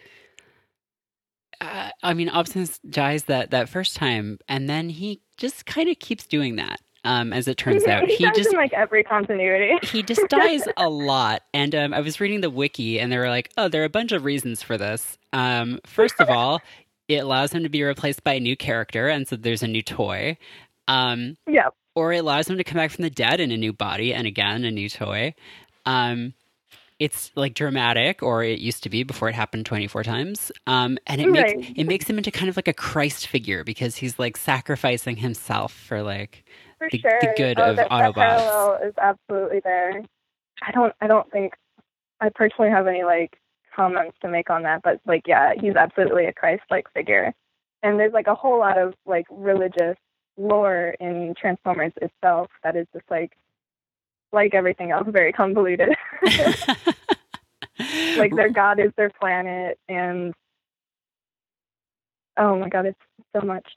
uh, 1.62 1.90
I 2.04 2.14
mean 2.14 2.30
Optimus 2.30 2.80
dies 2.80 3.26
that 3.26 3.52
that 3.52 3.70
first 3.70 3.96
time, 3.96 4.40
and 4.48 4.70
then 4.70 4.90
he 4.90 5.22
just 5.38 5.66
kind 5.66 5.90
of 5.90 6.00
keeps 6.00 6.26
doing 6.26 6.58
that. 6.58 6.80
Um, 7.04 7.34
as 7.34 7.48
it 7.48 7.58
turns 7.58 7.86
out, 7.86 8.08
he, 8.08 8.16
he 8.16 8.26
dies 8.26 8.36
just 8.36 8.52
in 8.52 8.58
like 8.58 8.74
every 8.74 9.04
continuity 9.04 9.78
he 9.88 10.02
just 10.02 10.28
dies 10.28 10.64
a 10.78 10.90
lot. 10.90 11.44
And 11.54 11.76
um, 11.76 11.94
I 11.94 12.02
was 12.02 12.20
reading 12.20 12.42
the 12.42 12.50
wiki, 12.50 13.00
and 13.00 13.12
they 13.12 13.18
were 13.18 13.30
like, 13.30 13.52
"Oh, 13.58 13.68
there 13.68 13.82
are 13.82 13.86
a 13.86 13.90
bunch 13.90 14.12
of 14.12 14.26
reasons 14.26 14.64
for 14.64 14.78
this. 14.78 15.18
Um, 15.32 15.80
first 15.86 16.20
of 16.20 16.30
all, 16.30 16.62
it 17.08 17.18
allows 17.18 17.52
him 17.52 17.64
to 17.64 17.70
be 17.70 17.84
replaced 17.84 18.24
by 18.24 18.34
a 18.34 18.40
new 18.40 18.58
character, 18.58 19.08
and 19.08 19.28
so 19.28 19.36
there's 19.36 19.64
a 19.64 19.68
new 19.68 19.84
toy." 19.84 20.38
Um, 20.88 21.36
yeah 21.48 21.70
or 21.96 22.12
it 22.12 22.18
allows 22.18 22.48
him 22.48 22.58
to 22.58 22.64
come 22.64 22.76
back 22.76 22.92
from 22.92 23.04
the 23.04 23.10
dead 23.10 23.40
in 23.40 23.52
a 23.52 23.58
new 23.58 23.74
body 23.74 24.14
and 24.14 24.28
again 24.28 24.64
a 24.66 24.72
new 24.72 24.90
toy. 24.90 25.34
Um, 25.86 26.34
it's 27.00 27.32
like 27.36 27.54
dramatic, 27.56 28.24
or 28.24 28.44
it 28.44 28.60
used 28.60 28.84
to 28.84 28.90
be 28.90 29.04
before 29.04 29.30
it 29.30 29.36
happened 29.36 29.66
twenty 29.66 29.88
four 29.88 30.04
times. 30.04 30.52
Um, 30.68 30.98
and 31.08 31.22
it 31.22 31.30
Right. 31.30 31.58
makes 31.58 31.72
it 31.76 31.84
makes 31.86 32.10
him 32.10 32.18
into 32.18 32.32
kind 32.32 32.50
of 32.50 32.56
like 32.56 32.68
a 32.68 32.74
Christ 32.74 33.28
figure 33.28 33.64
because 33.64 33.98
he's 33.98 34.18
like 34.20 34.38
sacrificing 34.38 35.18
himself 35.18 35.74
for 35.74 36.02
like 36.04 36.44
for 36.78 36.90
the- 36.92 37.00
sure 37.00 37.20
the 37.22 37.34
good 37.38 37.60
oh, 37.60 37.72
of 37.72 37.76
that, 37.78 37.90
Autobots. 37.90 38.16
that 38.16 38.16
parallel 38.16 38.80
is 38.88 38.94
absolutely 39.02 39.60
there 39.64 40.02
i 40.62 40.72
don't 40.72 40.94
i 41.02 41.08
don't 41.08 41.30
think 41.32 41.54
i 42.22 42.30
personally 42.34 42.70
have 42.72 42.88
any 42.88 43.04
like 43.04 43.38
comments 43.76 44.18
to 44.22 44.30
make 44.30 44.50
on 44.50 44.64
that 44.64 44.82
but 44.84 45.00
like 45.06 45.24
yeah 45.28 45.54
he's 45.60 45.76
absolutely 45.76 46.26
a 46.26 46.34
christ 46.34 46.64
like 46.70 46.86
figure 46.94 47.34
and 47.84 48.00
there's 48.00 48.14
like 48.14 48.28
a 48.28 48.36
whole 48.36 48.60
lot 48.60 48.78
of 48.78 48.94
like 49.06 49.26
religious 49.32 49.98
lore 50.38 50.96
in 51.00 51.34
transformers 51.40 51.92
itself 52.02 52.50
that 52.64 52.76
is 52.76 52.88
just 52.94 53.06
like 53.10 53.32
like 54.36 54.54
everything 54.54 54.92
else 54.92 55.08
very 55.10 55.34
convoluted 55.34 55.90
like 58.18 58.36
their 58.36 58.52
god 58.52 58.80
is 58.80 58.92
their 58.98 59.10
planet 59.20 59.80
and 59.90 60.34
oh 62.38 62.58
my 62.60 62.70
god 62.70 62.86
it's 62.86 63.00
so 63.36 63.42
much 63.46 63.68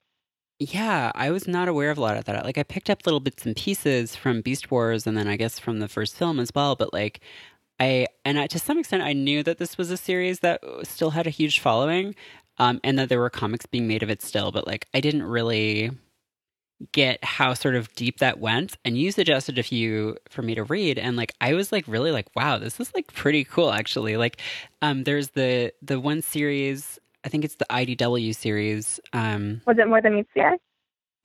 Yeah, 0.61 1.13
I 1.15 1.31
was 1.31 1.47
not 1.47 1.69
aware 1.69 1.91
of 1.93 1.99
a 1.99 2.01
lot 2.01 2.17
of 2.17 2.25
that. 2.25 2.45
Like 2.45 2.59
I 2.59 2.65
picked 2.65 2.91
up 2.91 3.07
little 3.07 3.21
bits 3.21 3.47
and 3.47 3.55
pieces 3.57 4.17
from 4.17 4.41
Beast 4.43 4.71
Wars 4.73 5.07
and 5.07 5.17
then 5.17 5.29
I 5.29 5.37
guess 5.37 5.59
from 5.61 5.79
the 5.79 5.89
first 5.89 6.17
film 6.17 6.41
as 6.41 6.51
well, 6.55 6.75
but 6.77 6.93
like 6.93 7.21
I 7.81 8.07
and 8.25 8.39
I, 8.41 8.47
to 8.49 8.59
some 8.59 8.79
extent 8.79 9.03
I 9.05 9.13
knew 9.13 9.43
that 9.45 9.59
this 9.59 9.79
was 9.79 9.91
a 9.93 9.97
series 9.97 10.41
that 10.41 10.61
still 10.83 11.11
had 11.11 11.27
a 11.29 11.31
huge 11.31 11.61
following 11.61 12.15
um 12.59 12.81
and 12.85 12.99
that 12.99 13.09
there 13.09 13.21
were 13.21 13.31
comics 13.31 13.67
being 13.67 13.87
made 13.89 14.03
of 14.03 14.11
it 14.11 14.23
still, 14.23 14.51
but 14.53 14.67
like 14.67 14.87
I 14.95 15.01
didn't 15.01 15.23
really 15.25 15.93
get 16.93 17.23
how 17.25 17.55
sort 17.55 17.75
of 17.75 17.93
deep 17.95 18.19
that 18.19 18.39
went 18.39 18.79
and 18.85 18.97
you 18.97 19.11
suggested 19.11 19.59
a 19.59 19.63
few 19.63 20.17
for 20.31 20.43
me 20.43 20.55
to 20.55 20.63
read 20.65 20.99
and 20.99 21.17
like 21.17 21.33
I 21.41 21.55
was 21.55 21.73
like 21.73 21.85
really 21.89 22.13
like 22.13 22.29
wow, 22.37 22.59
this 22.59 22.79
is 22.79 22.93
like 22.95 23.13
pretty 23.13 23.45
cool 23.45 23.73
actually. 23.73 24.17
Like 24.17 24.41
um 24.83 25.05
there's 25.05 25.31
the 25.31 25.73
the 25.83 25.99
one 25.99 26.23
series 26.23 26.99
I 27.25 27.29
think 27.29 27.45
it's 27.45 27.57
the 27.57 27.67
IDW 27.71 28.35
series 28.35 29.01
um 29.13 29.61
was 29.67 29.79
it 29.79 29.89
more 29.89 30.01
than 30.01 30.15
meets 30.15 30.31
the 30.35 30.43
eye 30.43 30.59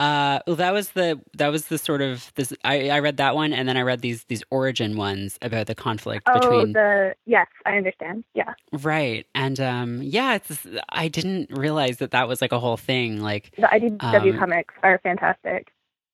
uh, 0.03 0.39
well, 0.47 0.55
that 0.57 0.73
was 0.73 0.91
the 0.91 1.19
that 1.37 1.49
was 1.49 1.67
the 1.67 1.77
sort 1.77 2.01
of 2.01 2.31
this. 2.35 2.53
I, 2.63 2.89
I 2.89 2.99
read 2.99 3.17
that 3.17 3.35
one, 3.35 3.53
and 3.53 3.69
then 3.69 3.77
I 3.77 3.81
read 3.81 4.01
these 4.01 4.25
these 4.25 4.43
origin 4.51 4.97
ones 4.97 5.39
about 5.41 5.67
the 5.67 5.75
conflict 5.75 6.27
oh 6.27 6.33
between 6.39 6.73
the 6.73 7.15
yes 7.25 7.47
i 7.65 7.77
understand 7.77 8.23
yeah 8.33 8.53
right 8.71 9.27
and 9.35 9.59
um 9.59 10.01
yeah. 10.03 10.35
It's 10.35 10.67
I 10.89 11.07
didn't 11.09 11.49
realize 11.51 11.97
that 11.99 12.11
that 12.11 12.27
was 12.27 12.41
like 12.41 12.51
a 12.53 12.59
whole 12.59 12.77
thing. 12.77 13.21
Like 13.21 13.53
the 13.57 13.67
idw 13.67 14.33
Um, 14.33 14.39
comics 14.39 14.73
are 14.83 14.99
fantastic 15.03 15.69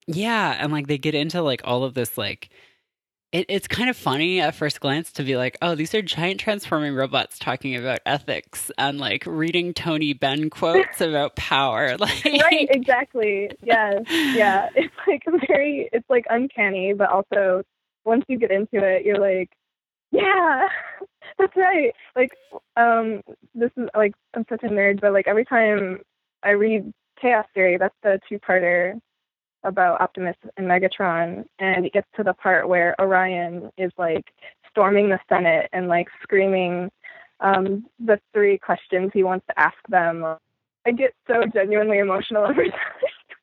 yeah, 0.08 0.58
and 0.60 0.72
like 0.72 0.88
they 0.88 0.98
get 0.98 1.16
into 1.16 1.42
like 1.42 1.62
all 1.64 1.84
of 1.84 1.94
this 1.96 2.18
like. 2.18 2.50
It, 3.32 3.46
it's 3.48 3.68
kind 3.68 3.90
of 3.90 3.96
funny 3.98 4.42
at 4.42 4.56
first 4.56 4.80
glance 4.80 5.12
to 5.14 5.24
be 5.24 5.38
like, 5.38 5.56
oh, 5.62 5.76
these 5.76 5.94
are 5.94 6.02
giant 6.02 6.40
transforming 6.40 6.96
robots 6.96 7.38
talking 7.38 7.76
about 7.76 8.00
ethics 8.06 8.72
and 8.78 8.98
like 8.98 9.24
reading 9.28 9.74
Tony 9.74 10.14
Benn 10.14 10.50
quotes 10.50 11.00
about 11.02 11.36
power. 11.36 11.80
Like, 12.00 12.24
right 12.26 12.68
exactly. 12.72 13.52
Yes 13.62 14.04
yeah. 14.10 14.70
It's 14.76 14.94
like 15.08 15.24
very 15.48 15.90
it's 15.92 16.10
like 16.10 16.26
uncanny 16.30 16.94
but 16.94 17.10
also 17.10 17.64
once 18.06 18.24
you 18.28 18.40
get 18.40 18.52
into 18.52 18.78
it 18.78 19.06
you're 19.06 19.20
like 19.20 19.50
yeah 20.12 20.68
that's 21.38 21.56
right. 21.56 21.94
Like 22.16 22.32
um 22.78 23.22
this 23.54 23.72
is 23.78 23.90
like 23.96 24.14
i'm 24.34 24.46
such 24.50 24.64
a 24.64 24.68
nerd 24.68 25.02
but 25.02 25.14
like 25.14 25.28
every 25.28 25.46
time 25.46 26.00
i 26.44 26.52
read 26.52 26.92
chaos 27.22 27.46
theory 27.54 27.78
that's 27.78 27.96
the 28.04 28.20
two 28.28 28.40
parter 28.40 29.00
about 29.64 30.00
optimus 30.02 30.36
and 30.58 30.68
megatron 30.68 31.46
and 31.60 31.86
it 31.86 31.94
gets 31.94 32.08
to 32.16 32.24
the 32.24 32.34
part 32.34 32.70
where 32.70 32.96
orion 33.00 33.72
is 33.78 33.92
like 33.98 34.26
storming 34.70 35.10
the 35.10 35.20
senate 35.28 35.70
and 35.74 35.88
like 35.88 36.08
screaming 36.22 36.90
um 37.42 37.86
the 38.00 38.20
three 38.34 38.58
questions 38.58 39.12
he 39.14 39.24
wants 39.24 39.46
to 39.48 39.60
ask 39.60 39.78
them 39.90 40.26
I 40.86 40.92
get 40.92 41.14
so 41.28 41.44
genuinely 41.54 42.00
emotional 42.00 42.46
every 42.46 42.70
time. 42.70 42.80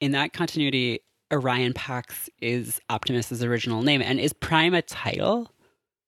in 0.01 0.13
that 0.13 0.33
continuity, 0.33 1.01
Orion 1.33 1.75
Pax 1.75 2.31
is 2.41 2.81
Optimus's 2.89 3.45
original 3.45 3.83
name, 3.83 4.01
and 4.01 4.19
is 4.19 4.33
Prime 4.33 4.75
a 4.75 4.83
title? 4.83 5.51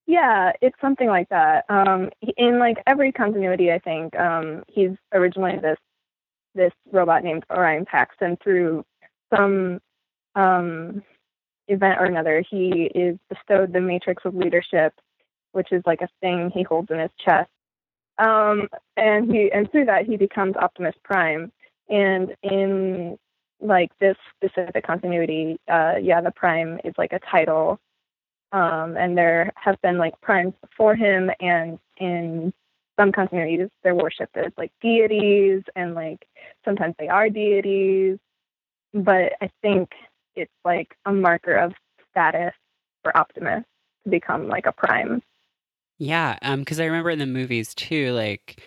yeah, 0.09 0.53
it's 0.63 0.81
something 0.81 1.09
like 1.09 1.29
that. 1.29 1.67
Um, 1.69 2.09
in 2.39 2.59
like 2.59 2.79
every 2.87 3.13
continuity, 3.13 3.71
I 3.71 3.79
think 3.79 4.19
um, 4.19 4.65
he's 4.67 4.93
originally 5.13 5.59
this 5.61 5.77
this 6.55 6.73
robot 6.91 7.23
named 7.23 7.45
Orion 7.51 7.85
Pax, 7.85 8.17
and 8.21 8.41
through 8.41 8.85
some 9.37 9.81
um, 10.39 11.03
event 11.67 12.01
or 12.01 12.05
another, 12.05 12.43
he 12.49 12.91
is 12.95 13.19
bestowed 13.29 13.73
the 13.73 13.81
Matrix 13.81 14.25
of 14.25 14.35
Leadership, 14.35 14.95
which 15.53 15.73
is 15.73 15.83
like 15.85 16.01
a 16.01 16.09
thing 16.21 16.51
he 16.55 16.63
holds 16.63 16.91
in 16.91 16.99
his 16.99 17.11
chest. 17.25 17.51
Um, 18.19 18.69
and 18.97 19.31
he 19.31 19.51
and 19.53 19.71
through 19.71 19.87
that 19.87 20.07
he 20.07 20.17
becomes 20.17 20.57
Optimus 20.57 20.95
Prime. 21.05 21.53
And 21.89 22.35
in 22.43 23.19
like 23.61 23.91
this 23.99 24.17
specific 24.37 24.87
continuity, 24.87 25.59
uh, 25.69 25.95
yeah, 26.01 26.21
the 26.21 26.31
Prime 26.31 26.81
is 26.85 26.95
like 26.97 27.13
a 27.13 27.21
title. 27.21 27.79
Um, 28.53 28.97
and 28.97 29.17
there 29.17 29.53
have 29.57 29.81
been 29.83 29.99
like 29.99 30.19
primes 30.23 30.55
before 30.63 30.95
him, 30.95 31.31
and 31.39 31.79
in 31.99 32.53
some 32.99 33.13
continuities, 33.13 33.69
they're 33.83 33.95
worshipped 33.95 34.37
as 34.39 34.53
like 34.57 34.73
deities, 34.81 35.63
and 35.77 35.95
like 35.95 36.27
sometimes 36.65 36.95
they 36.99 37.09
are 37.09 37.29
deities. 37.29 38.17
But 38.95 39.35
I 39.43 39.51
think 39.61 39.91
it's 40.39 40.53
like 40.65 40.97
a 41.07 41.13
marker 41.13 41.55
of 41.55 41.73
status 42.11 42.53
for 43.03 43.17
Optimus 43.17 43.65
to 44.05 44.11
become 44.11 44.49
like 44.49 44.67
a 44.67 44.73
prime. 44.73 45.23
Yeah, 45.99 46.39
um, 46.43 46.61
because 46.61 46.79
I 46.81 46.85
remember 46.85 47.11
in 47.11 47.19
the 47.19 47.27
movies 47.27 47.75
too, 47.75 48.13
like 48.13 48.63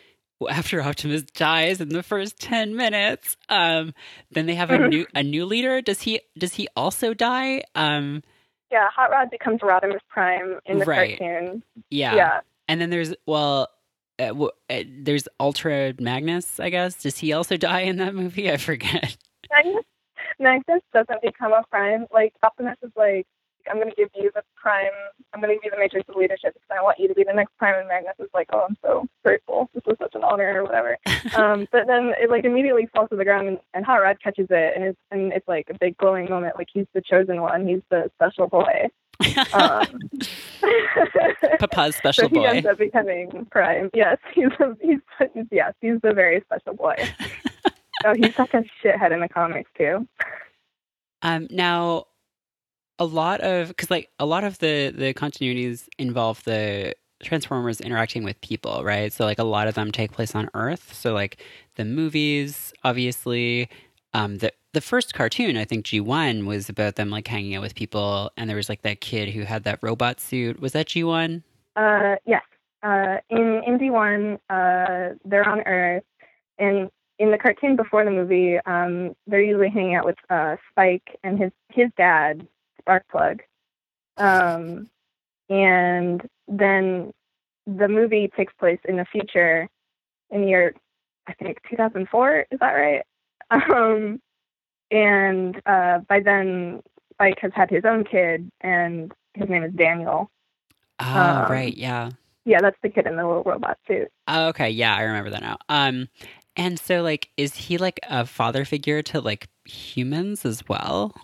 after 0.49 0.81
Optimus 0.81 1.23
dies 1.23 1.79
in 1.81 1.89
the 1.89 2.03
first 2.03 2.39
ten 2.39 2.75
minutes, 2.75 3.37
um, 3.49 3.93
then 4.31 4.45
they 4.47 4.55
have 4.55 4.69
a 4.71 4.87
new 4.87 5.05
a 5.15 5.23
new 5.23 5.45
leader. 5.45 5.81
Does 5.81 6.01
he 6.01 6.21
does 6.37 6.53
he 6.55 6.67
also 6.75 7.13
die? 7.13 7.63
Um, 7.75 8.23
yeah, 8.71 8.87
Hot 8.95 9.11
Rod 9.11 9.29
becomes 9.29 9.59
Rodimus 9.61 9.99
Prime 10.09 10.59
in 10.65 10.79
the 10.79 10.85
Right. 10.85 11.17
cartoon. 11.19 11.63
yeah, 11.89 12.15
Yeah. 12.15 12.39
and 12.67 12.79
then 12.81 12.89
there's 12.89 13.13
well, 13.25 13.69
uh, 14.19 14.27
w- 14.27 14.51
uh, 14.69 14.83
there's 15.03 15.27
Ultra 15.39 15.93
Magnus. 15.99 16.59
I 16.59 16.69
guess 16.69 17.01
does 17.03 17.17
he 17.17 17.33
also 17.33 17.55
die 17.57 17.81
in 17.81 17.97
that 17.97 18.13
movie? 18.15 18.49
I 18.51 18.57
forget. 18.57 19.15
Magnus, 19.51 19.83
Magnus 20.41 20.81
doesn't 20.93 21.21
become 21.21 21.53
a 21.53 21.63
Prime. 21.69 22.05
Like 22.11 22.33
Optimus 22.43 22.77
is 22.83 22.91
like, 22.95 23.27
I'm 23.69 23.77
going 23.77 23.89
to 23.89 23.95
give 23.95 24.09
you 24.15 24.31
the 24.33 24.41
Prime. 24.55 24.89
I'm 25.33 25.39
going 25.39 25.51
to 25.51 25.55
give 25.55 25.65
you 25.65 25.71
the 25.71 25.77
Matrix 25.77 26.09
of 26.09 26.15
Leadership 26.15 26.55
because 26.55 26.77
I 26.77 26.81
want 26.81 26.99
you 26.99 27.07
to 27.07 27.13
be 27.13 27.23
the 27.23 27.33
next 27.33 27.55
Prime. 27.57 27.79
And 27.79 27.87
Magnus 27.87 28.15
is 28.19 28.29
like, 28.33 28.49
oh, 28.51 28.65
I'm 28.67 28.77
so 28.81 29.07
grateful. 29.23 29.69
This 29.73 29.83
was 29.85 29.97
such 29.99 30.15
an 30.15 30.23
honor 30.23 30.61
or 30.61 30.63
whatever. 30.63 30.97
um, 31.37 31.67
but 31.71 31.87
then 31.87 32.13
it 32.19 32.29
like 32.29 32.43
immediately 32.43 32.89
falls 32.93 33.09
to 33.09 33.15
the 33.15 33.23
ground, 33.23 33.47
and, 33.47 33.59
and 33.73 33.85
Hot 33.85 33.97
Rod 33.97 34.17
catches 34.21 34.47
it, 34.49 34.73
and 34.75 34.83
it's 34.83 34.99
and 35.11 35.31
it's 35.31 35.47
like 35.47 35.67
a 35.69 35.77
big 35.79 35.95
glowing 35.97 36.29
moment. 36.29 36.55
Like 36.57 36.69
he's 36.73 36.87
the 36.93 37.01
chosen 37.01 37.41
one. 37.41 37.67
He's 37.67 37.81
the 37.89 38.09
special 38.15 38.47
boy. 38.47 38.89
Um, 39.53 39.85
Papa's 41.59 41.95
so 41.95 41.99
special 41.99 42.29
he 42.29 42.35
boy. 42.35 42.45
ends 42.45 42.65
up 42.65 42.79
becoming 42.79 43.47
Prime. 43.51 43.91
Yes, 43.93 44.17
he's 44.33 44.47
a, 44.59 44.75
he's 44.81 44.99
yes 45.51 45.73
he's 45.81 46.01
the 46.01 46.13
very 46.13 46.41
special 46.41 46.73
boy. 46.73 46.95
oh, 48.05 48.13
he's 48.15 48.35
such 48.35 48.53
a 48.53 48.63
shithead 48.83 49.11
in 49.11 49.19
the 49.19 49.29
comics 49.29 49.69
too. 49.77 50.07
Um, 51.21 51.47
now, 51.51 52.05
a 52.99 53.05
lot 53.05 53.41
of 53.41 53.69
because 53.69 53.89
like 53.89 54.09
a 54.19 54.25
lot 54.25 54.43
of 54.43 54.59
the 54.59 54.93
the 54.95 55.13
continuities 55.13 55.87
involve 55.97 56.43
the 56.43 56.93
Transformers 57.23 57.79
interacting 57.79 58.23
with 58.23 58.39
people, 58.41 58.83
right? 58.83 59.13
So 59.13 59.25
like 59.25 59.39
a 59.39 59.43
lot 59.43 59.67
of 59.67 59.75
them 59.75 59.91
take 59.91 60.11
place 60.11 60.33
on 60.33 60.49
Earth. 60.53 60.93
So 60.93 61.13
like 61.13 61.41
the 61.75 61.85
movies, 61.85 62.73
obviously, 62.83 63.69
um, 64.13 64.37
the 64.37 64.51
the 64.73 64.81
first 64.81 65.13
cartoon, 65.13 65.57
I 65.57 65.65
think 65.65 65.85
G 65.85 65.99
one 65.99 66.45
was 66.45 66.69
about 66.69 66.95
them 66.95 67.09
like 67.09 67.27
hanging 67.27 67.55
out 67.55 67.61
with 67.61 67.75
people, 67.75 68.31
and 68.37 68.49
there 68.49 68.57
was 68.57 68.69
like 68.69 68.81
that 68.81 69.01
kid 69.01 69.29
who 69.29 69.43
had 69.43 69.63
that 69.63 69.79
robot 69.81 70.19
suit. 70.19 70.59
Was 70.59 70.73
that 70.73 70.87
G 70.87 71.03
one? 71.03 71.43
Uh, 71.75 72.15
yes. 72.25 72.41
Uh, 72.83 73.17
in 73.29 73.61
in 73.65 73.77
G1, 73.77 74.39
uh, 74.49 75.15
they're 75.23 75.47
on 75.47 75.61
Earth, 75.61 76.03
and 76.57 76.89
in 77.21 77.29
the 77.29 77.37
cartoon 77.37 77.75
before 77.75 78.03
the 78.03 78.09
movie, 78.09 78.57
um, 78.65 79.15
they're 79.27 79.43
usually 79.43 79.69
hanging 79.69 79.93
out 79.93 80.05
with 80.05 80.17
uh, 80.31 80.55
Spike 80.71 81.19
and 81.23 81.37
his 81.37 81.51
his 81.69 81.89
dad, 81.95 82.47
Sparkplug. 82.81 83.41
Um, 84.17 84.89
and 85.47 86.27
then 86.47 87.11
the 87.67 87.87
movie 87.87 88.27
takes 88.35 88.53
place 88.59 88.79
in 88.85 88.97
the 88.97 89.05
future, 89.05 89.69
in 90.31 90.41
the 90.41 90.47
year 90.47 90.73
I 91.27 91.33
think 91.33 91.59
2004. 91.69 92.47
Is 92.51 92.59
that 92.59 92.71
right? 92.73 93.03
Um, 93.51 94.21
and 94.91 95.61
uh, 95.65 95.99
by 96.07 96.21
then, 96.21 96.81
Spike 97.13 97.37
has 97.41 97.51
had 97.53 97.69
his 97.69 97.83
own 97.85 98.05
kid, 98.05 98.49
and 98.61 99.11
his 99.33 99.49
name 99.49 99.63
is 99.63 99.73
Daniel. 99.73 100.31
Oh, 100.99 101.19
Um, 101.19 101.51
right, 101.51 101.75
yeah. 101.75 102.11
Yeah, 102.45 102.59
that's 102.61 102.77
the 102.81 102.89
kid 102.89 103.07
in 103.07 103.17
the 103.17 103.27
little 103.27 103.43
robot 103.43 103.77
suit. 103.87 104.09
Oh, 104.27 104.47
okay, 104.47 104.69
yeah, 104.69 104.95
I 104.95 105.01
remember 105.03 105.29
that 105.31 105.41
now. 105.41 105.57
Um, 105.69 106.07
and 106.55 106.79
so 106.79 107.01
like, 107.01 107.29
is 107.37 107.55
he 107.55 107.77
like 107.77 107.99
a 108.09 108.25
father 108.25 108.65
figure 108.65 109.01
to 109.03 109.21
like 109.21 109.47
humans 109.65 110.45
as 110.45 110.67
well? 110.67 111.15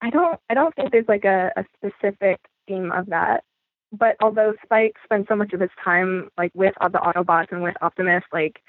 I 0.00 0.10
don't 0.10 0.38
I 0.48 0.54
don't 0.54 0.74
think 0.74 0.92
there's 0.92 1.08
like 1.08 1.24
a, 1.24 1.52
a 1.56 1.64
specific 1.76 2.40
theme 2.66 2.92
of 2.92 3.06
that. 3.06 3.44
But 3.92 4.16
although 4.20 4.54
Spike 4.64 4.96
spends 5.04 5.28
so 5.28 5.36
much 5.36 5.52
of 5.52 5.60
his 5.60 5.70
time 5.82 6.30
like 6.36 6.52
with 6.54 6.74
the 6.80 6.98
Autobots 6.98 7.52
and 7.52 7.62
with 7.62 7.76
Optimus, 7.82 8.24
like 8.32 8.60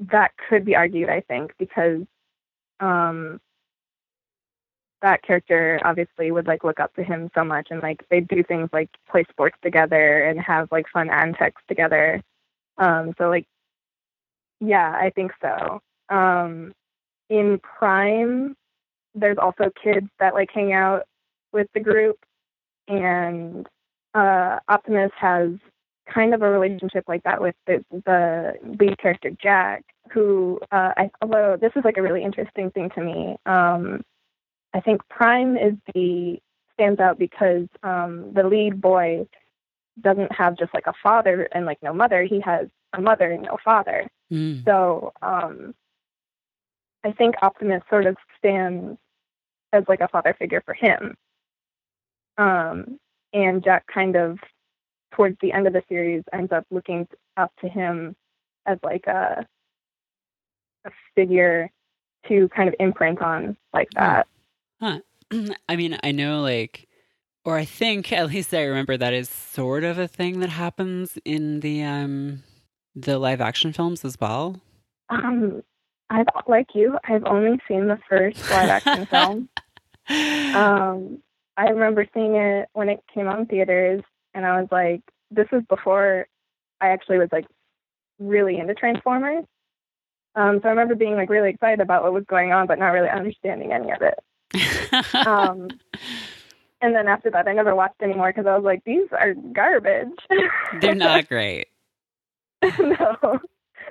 that 0.00 0.32
could 0.48 0.64
be 0.64 0.76
argued, 0.76 1.08
I 1.08 1.20
think, 1.22 1.52
because 1.58 2.02
um 2.80 3.40
that 5.02 5.22
character 5.22 5.80
obviously 5.84 6.32
would 6.32 6.46
like 6.46 6.64
look 6.64 6.80
up 6.80 6.92
to 6.94 7.04
him 7.04 7.30
so 7.34 7.44
much 7.44 7.68
and 7.70 7.80
like 7.82 8.04
they 8.10 8.20
do 8.20 8.42
things 8.42 8.68
like 8.72 8.90
play 9.08 9.24
sports 9.30 9.56
together 9.62 10.24
and 10.24 10.40
have 10.40 10.70
like 10.72 10.86
fun 10.92 11.10
antics 11.10 11.62
together. 11.68 12.22
Um 12.78 13.14
so 13.18 13.28
like 13.28 13.46
yeah, 14.60 14.90
I 14.92 15.10
think 15.10 15.32
so. 15.40 15.80
Um 16.08 16.72
in 17.30 17.58
Prime 17.60 18.56
there's 19.14 19.38
also 19.38 19.70
kids 19.82 20.06
that 20.20 20.34
like 20.34 20.50
hang 20.52 20.72
out 20.72 21.02
with 21.52 21.66
the 21.74 21.80
group 21.80 22.16
and 22.88 23.66
uh 24.14 24.58
Optimus 24.68 25.10
has 25.18 25.50
kind 26.12 26.32
of 26.32 26.42
a 26.42 26.50
relationship 26.50 27.04
like 27.06 27.22
that 27.24 27.40
with 27.40 27.54
the 27.66 27.84
the 27.92 28.54
lead 28.80 28.98
character 28.98 29.30
Jack 29.42 29.84
who 30.12 30.58
uh 30.72 30.92
I 30.96 31.10
although 31.20 31.56
this 31.60 31.72
is 31.76 31.84
like 31.84 31.98
a 31.98 32.02
really 32.02 32.24
interesting 32.24 32.70
thing 32.70 32.90
to 32.94 33.02
me 33.02 33.36
um 33.46 34.02
I 34.74 34.80
think 34.80 35.02
Prime 35.08 35.56
is 35.56 35.74
the 35.94 36.38
stands 36.74 37.00
out 37.00 37.18
because 37.18 37.66
um 37.82 38.32
the 38.34 38.44
lead 38.44 38.80
boy 38.80 39.26
doesn't 40.00 40.32
have 40.32 40.56
just 40.56 40.72
like 40.72 40.86
a 40.86 40.94
father 41.02 41.48
and 41.52 41.66
like 41.66 41.78
no 41.82 41.92
mother 41.92 42.22
he 42.22 42.40
has 42.40 42.68
a 42.94 43.00
mother 43.00 43.30
and 43.32 43.42
no 43.42 43.58
father 43.64 44.08
Mm. 44.30 44.64
so 44.64 45.12
um, 45.22 45.74
I 47.04 47.12
think 47.12 47.36
Optimus 47.42 47.82
sort 47.88 48.06
of 48.06 48.16
stands 48.36 48.98
as 49.72 49.84
like 49.88 50.00
a 50.00 50.08
father 50.08 50.34
figure 50.38 50.62
for 50.64 50.74
him. 50.74 51.16
Um, 52.36 52.98
and 53.32 53.62
Jack 53.62 53.86
kind 53.92 54.16
of, 54.16 54.38
towards 55.12 55.36
the 55.40 55.52
end 55.52 55.66
of 55.66 55.72
the 55.72 55.82
series, 55.88 56.22
ends 56.32 56.52
up 56.52 56.66
looking 56.70 57.08
up 57.36 57.52
to 57.60 57.68
him 57.68 58.14
as 58.66 58.78
like 58.82 59.06
a, 59.06 59.46
a 60.84 60.90
figure 61.14 61.70
to 62.28 62.48
kind 62.48 62.68
of 62.68 62.74
imprint 62.78 63.20
on 63.22 63.56
like 63.72 63.88
that. 63.94 64.26
Huh. 64.80 65.00
I 65.68 65.76
mean, 65.76 65.98
I 66.02 66.12
know 66.12 66.40
like, 66.40 66.88
or 67.44 67.56
I 67.56 67.64
think 67.64 68.12
at 68.12 68.28
least 68.28 68.54
I 68.54 68.64
remember 68.64 68.96
that 68.96 69.14
is 69.14 69.28
sort 69.28 69.84
of 69.84 69.98
a 69.98 70.08
thing 70.08 70.40
that 70.40 70.50
happens 70.50 71.18
in 71.24 71.60
the 71.60 71.82
um 71.82 72.42
the 73.02 73.18
live 73.18 73.40
action 73.40 73.72
films 73.72 74.04
as 74.04 74.20
well. 74.20 74.60
Um, 75.10 75.62
I've 76.10 76.26
like 76.46 76.68
you, 76.74 76.98
I've 77.04 77.24
only 77.24 77.60
seen 77.68 77.88
the 77.88 77.98
first 78.08 78.38
live 78.50 78.68
action 78.68 79.06
film. 79.10 79.48
Um, 80.54 81.22
I 81.56 81.68
remember 81.68 82.06
seeing 82.14 82.36
it 82.36 82.68
when 82.72 82.88
it 82.88 83.00
came 83.12 83.26
out 83.28 83.38
in 83.38 83.46
theaters, 83.46 84.02
and 84.34 84.46
I 84.46 84.60
was 84.60 84.68
like, 84.70 85.02
this 85.30 85.48
is 85.52 85.62
before 85.68 86.26
I 86.80 86.88
actually 86.88 87.18
was 87.18 87.28
like 87.32 87.46
really 88.18 88.58
into 88.58 88.74
Transformers. 88.74 89.44
Um, 90.34 90.60
so 90.62 90.68
I 90.68 90.70
remember 90.70 90.94
being 90.94 91.14
like 91.14 91.30
really 91.30 91.50
excited 91.50 91.80
about 91.80 92.04
what 92.04 92.12
was 92.12 92.24
going 92.28 92.52
on, 92.52 92.66
but 92.66 92.78
not 92.78 92.88
really 92.88 93.08
understanding 93.08 93.72
any 93.72 93.90
of 93.90 94.02
it. 94.02 95.26
Um, 95.26 95.68
and 96.80 96.94
then 96.94 97.08
after 97.08 97.30
that, 97.30 97.48
I 97.48 97.52
never 97.52 97.74
watched 97.74 98.00
anymore 98.02 98.30
because 98.30 98.46
I 98.46 98.54
was 98.54 98.64
like, 98.64 98.84
these 98.84 99.08
are 99.12 99.34
garbage. 99.34 100.18
They're 100.80 100.94
not 100.94 101.28
great. 101.28 101.68
no, 102.78 103.38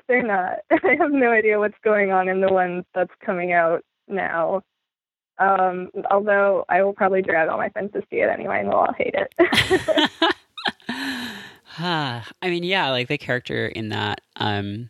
they're 0.07 0.23
not. 0.23 0.59
I 0.71 0.95
have 0.99 1.11
no 1.11 1.31
idea 1.31 1.59
what's 1.59 1.77
going 1.83 2.11
on 2.11 2.27
in 2.29 2.41
the 2.41 2.51
one 2.51 2.85
that's 2.93 3.13
coming 3.25 3.53
out 3.53 3.83
now. 4.07 4.61
Um, 5.39 5.91
although 6.09 6.65
I 6.67 6.81
will 6.81 6.93
probably 6.93 7.21
drag 7.21 7.47
all 7.49 7.57
my 7.57 7.69
friends 7.69 7.93
to 7.93 8.01
see 8.09 8.17
it 8.17 8.29
anyway, 8.29 8.59
and 8.61 8.69
they'll 8.69 8.77
all 8.77 8.93
hate 8.97 9.15
it. 9.15 10.11
Ah, 11.79 12.27
I 12.41 12.49
mean, 12.49 12.63
yeah, 12.63 12.89
like 12.89 13.07
the 13.07 13.17
character 13.17 13.67
in 13.67 13.89
that 13.89 14.21
um 14.37 14.89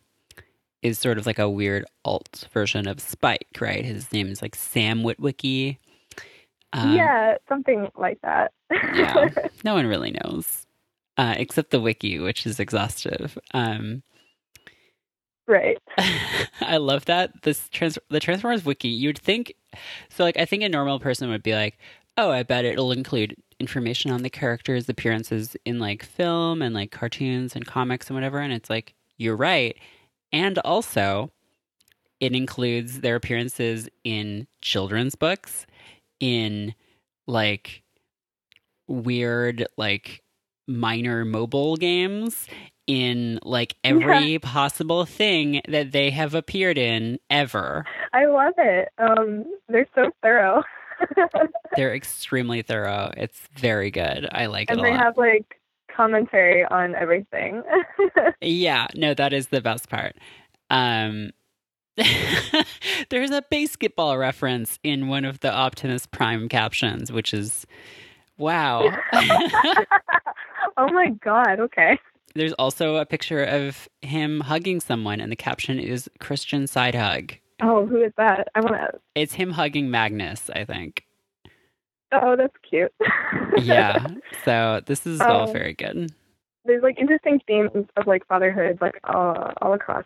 is 0.81 0.99
sort 0.99 1.17
of 1.17 1.25
like 1.25 1.39
a 1.39 1.49
weird 1.49 1.85
alt 2.05 2.47
version 2.53 2.87
of 2.87 2.99
Spike, 2.99 3.57
right? 3.59 3.83
His 3.83 4.11
name 4.13 4.27
is 4.27 4.41
like 4.41 4.55
Sam 4.55 5.01
Witwicky. 5.03 5.77
Um, 6.73 6.95
yeah, 6.95 7.35
something 7.49 7.89
like 7.97 8.19
that. 8.21 8.51
yeah. 8.71 9.29
No 9.63 9.73
one 9.73 9.87
really 9.87 10.11
knows, 10.23 10.66
uh, 11.17 11.35
except 11.37 11.71
the 11.71 11.79
wiki, 11.79 12.19
which 12.19 12.45
is 12.45 12.59
exhaustive. 12.59 13.37
Um, 13.53 14.03
right. 15.47 15.77
I 16.61 16.77
love 16.77 17.05
that 17.05 17.41
this 17.43 17.67
trans- 17.69 17.99
the 18.09 18.19
Transformers 18.19 18.65
wiki. 18.65 18.89
You'd 18.89 19.17
think 19.17 19.53
so. 20.09 20.23
Like, 20.23 20.37
I 20.37 20.45
think 20.45 20.63
a 20.63 20.69
normal 20.69 20.99
person 20.99 21.29
would 21.29 21.43
be 21.43 21.55
like, 21.55 21.77
"Oh, 22.17 22.31
I 22.31 22.43
bet 22.43 22.65
it'll 22.65 22.91
include 22.91 23.35
information 23.59 24.11
on 24.11 24.23
the 24.23 24.29
characters' 24.29 24.87
appearances 24.89 25.55
in 25.65 25.79
like 25.79 26.03
film 26.03 26.61
and 26.61 26.75
like 26.75 26.91
cartoons 26.91 27.55
and 27.55 27.65
comics 27.65 28.07
and 28.09 28.15
whatever." 28.15 28.39
And 28.39 28.53
it's 28.53 28.69
like, 28.69 28.93
you're 29.17 29.35
right, 29.35 29.75
and 30.31 30.59
also 30.59 31.31
it 32.19 32.33
includes 32.33 33.01
their 33.01 33.15
appearances 33.15 33.89
in 34.03 34.47
children's 34.61 35.15
books, 35.15 35.65
in 36.19 36.73
like 37.27 37.83
weird 38.87 39.67
like 39.77 40.23
minor 40.67 41.25
mobile 41.25 41.75
games 41.75 42.47
in 42.87 43.39
like 43.43 43.75
every 43.83 44.39
possible 44.39 45.05
thing 45.05 45.61
that 45.67 45.91
they 45.91 46.09
have 46.09 46.33
appeared 46.33 46.77
in 46.77 47.19
ever. 47.29 47.85
I 48.13 48.25
love 48.25 48.53
it. 48.57 48.89
Um, 48.97 49.45
they're 49.69 49.87
so 49.95 50.11
thorough. 50.21 50.63
They're 51.75 51.93
extremely 51.93 52.63
thorough. 52.63 53.11
It's 53.15 53.39
very 53.55 53.91
good. 53.91 54.27
I 54.31 54.47
like 54.47 54.71
and 54.71 54.79
it 54.79 54.85
And 54.85 54.95
they 54.95 54.97
have 54.97 55.15
like 55.15 55.59
commentary 55.95 56.65
on 56.65 56.95
everything. 56.95 57.61
yeah, 58.41 58.87
no, 58.95 59.13
that 59.13 59.31
is 59.31 59.47
the 59.47 59.61
best 59.61 59.89
part. 59.89 60.15
Um, 60.71 61.31
there's 63.09 63.31
a 63.31 63.43
basketball 63.49 64.17
reference 64.17 64.79
in 64.83 65.07
one 65.07 65.25
of 65.25 65.39
the 65.39 65.51
Optimus 65.51 66.05
Prime 66.05 66.47
captions, 66.49 67.11
which 67.11 67.33
is 67.33 67.65
wow. 68.37 68.83
oh 70.77 70.91
my 70.91 71.09
god, 71.23 71.59
okay. 71.59 71.99
There's 72.35 72.53
also 72.53 72.97
a 72.97 73.05
picture 73.05 73.43
of 73.43 73.89
him 74.01 74.41
hugging 74.41 74.79
someone, 74.79 75.19
and 75.19 75.31
the 75.31 75.35
caption 75.35 75.79
is 75.79 76.09
Christian 76.19 76.67
side 76.67 76.95
hug. 76.95 77.33
Oh, 77.61 77.85
who 77.85 78.03
is 78.03 78.13
that? 78.17 78.49
I 78.53 78.61
want 78.61 78.75
to. 78.75 78.99
It's 79.15 79.33
him 79.33 79.51
hugging 79.51 79.89
Magnus, 79.89 80.49
I 80.53 80.63
think. 80.63 81.03
Oh, 82.11 82.35
that's 82.35 82.53
cute. 82.67 82.93
yeah. 83.57 84.05
So 84.45 84.81
this 84.85 85.05
is 85.05 85.19
all 85.19 85.47
um, 85.47 85.53
very 85.53 85.73
good. 85.73 86.13
There's 86.63 86.83
like 86.83 86.99
interesting 86.99 87.41
themes 87.47 87.87
of 87.95 88.07
like 88.07 88.25
fatherhood, 88.27 88.77
like 88.81 88.99
all, 89.03 89.51
all 89.61 89.73
across 89.73 90.05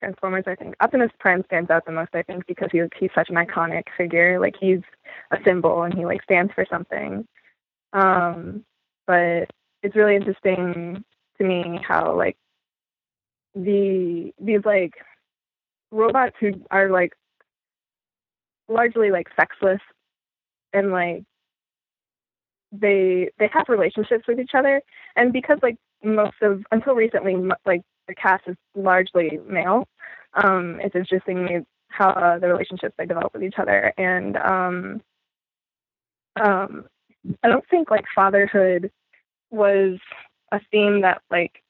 Transformers. 0.00 0.44
I 0.46 0.54
think 0.54 0.74
Optimus 0.80 1.10
Prime 1.18 1.42
stands 1.46 1.70
out 1.70 1.86
the 1.86 1.92
most. 1.92 2.10
I 2.14 2.22
think 2.22 2.46
because 2.46 2.68
he's 2.72 2.82
he's 2.98 3.10
such 3.14 3.30
an 3.30 3.36
iconic 3.36 3.84
figure. 3.96 4.38
Like 4.40 4.56
he's 4.60 4.80
a 5.30 5.38
symbol, 5.44 5.82
and 5.82 5.94
he 5.94 6.04
like 6.04 6.22
stands 6.22 6.52
for 6.54 6.66
something. 6.70 7.26
Um, 7.92 8.64
but 9.06 9.48
it's 9.82 9.96
really 9.96 10.16
interesting 10.16 11.04
to 11.38 11.44
me 11.44 11.80
how 11.86 12.16
like 12.16 12.36
the 13.54 14.32
these 14.40 14.64
like 14.64 14.94
robots 15.90 16.36
who 16.40 16.52
are 16.70 16.90
like 16.90 17.12
largely 18.68 19.10
like 19.10 19.28
sexless 19.38 19.80
and 20.72 20.90
like 20.92 21.24
they 22.72 23.30
they 23.38 23.48
have 23.52 23.68
relationships 23.68 24.24
with 24.28 24.38
each 24.38 24.54
other. 24.54 24.82
And 25.16 25.32
because 25.32 25.58
like 25.62 25.76
most 26.04 26.36
of 26.42 26.62
until 26.70 26.94
recently 26.94 27.36
like 27.66 27.82
the 28.06 28.14
cast 28.14 28.44
is 28.46 28.56
largely 28.74 29.38
male 29.46 29.86
um 30.34 30.78
it's 30.82 30.94
interesting 30.94 31.64
how 31.88 32.10
uh, 32.10 32.38
the 32.38 32.46
relationships 32.48 32.94
they 32.98 33.06
develop 33.06 33.32
with 33.32 33.42
each 33.42 33.58
other. 33.58 33.92
And 33.96 34.36
um 34.36 35.02
um 36.40 36.84
i 37.42 37.48
don't 37.48 37.68
think 37.68 37.90
like 37.90 38.04
fatherhood 38.14 38.90
was 39.50 39.98
a 40.52 40.60
theme 40.70 41.00
that 41.02 41.22
like 41.30 41.62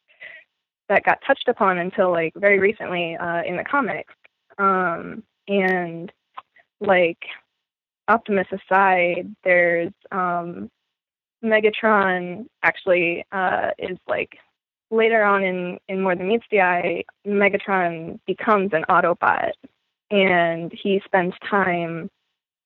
that 0.88 1.04
got 1.04 1.18
touched 1.26 1.48
upon 1.48 1.78
until 1.78 2.10
like 2.10 2.32
very 2.36 2.58
recently 2.58 3.16
uh, 3.16 3.42
in 3.44 3.56
the 3.56 3.64
comics. 3.64 4.14
Um, 4.58 5.22
and 5.46 6.10
like 6.80 7.18
Optimus 8.08 8.46
aside, 8.50 9.34
there's 9.44 9.92
um, 10.10 10.70
Megatron 11.44 12.46
actually 12.62 13.24
uh, 13.32 13.70
is 13.78 13.98
like 14.08 14.38
later 14.90 15.22
on 15.22 15.44
in 15.44 15.78
in 15.88 16.02
More 16.02 16.16
Than 16.16 16.28
Meets 16.28 16.46
the 16.50 16.60
Eye, 16.60 17.04
Megatron 17.26 18.18
becomes 18.26 18.70
an 18.72 18.84
Autobot, 18.88 19.52
and 20.10 20.72
he 20.72 21.02
spends 21.04 21.34
time 21.48 22.08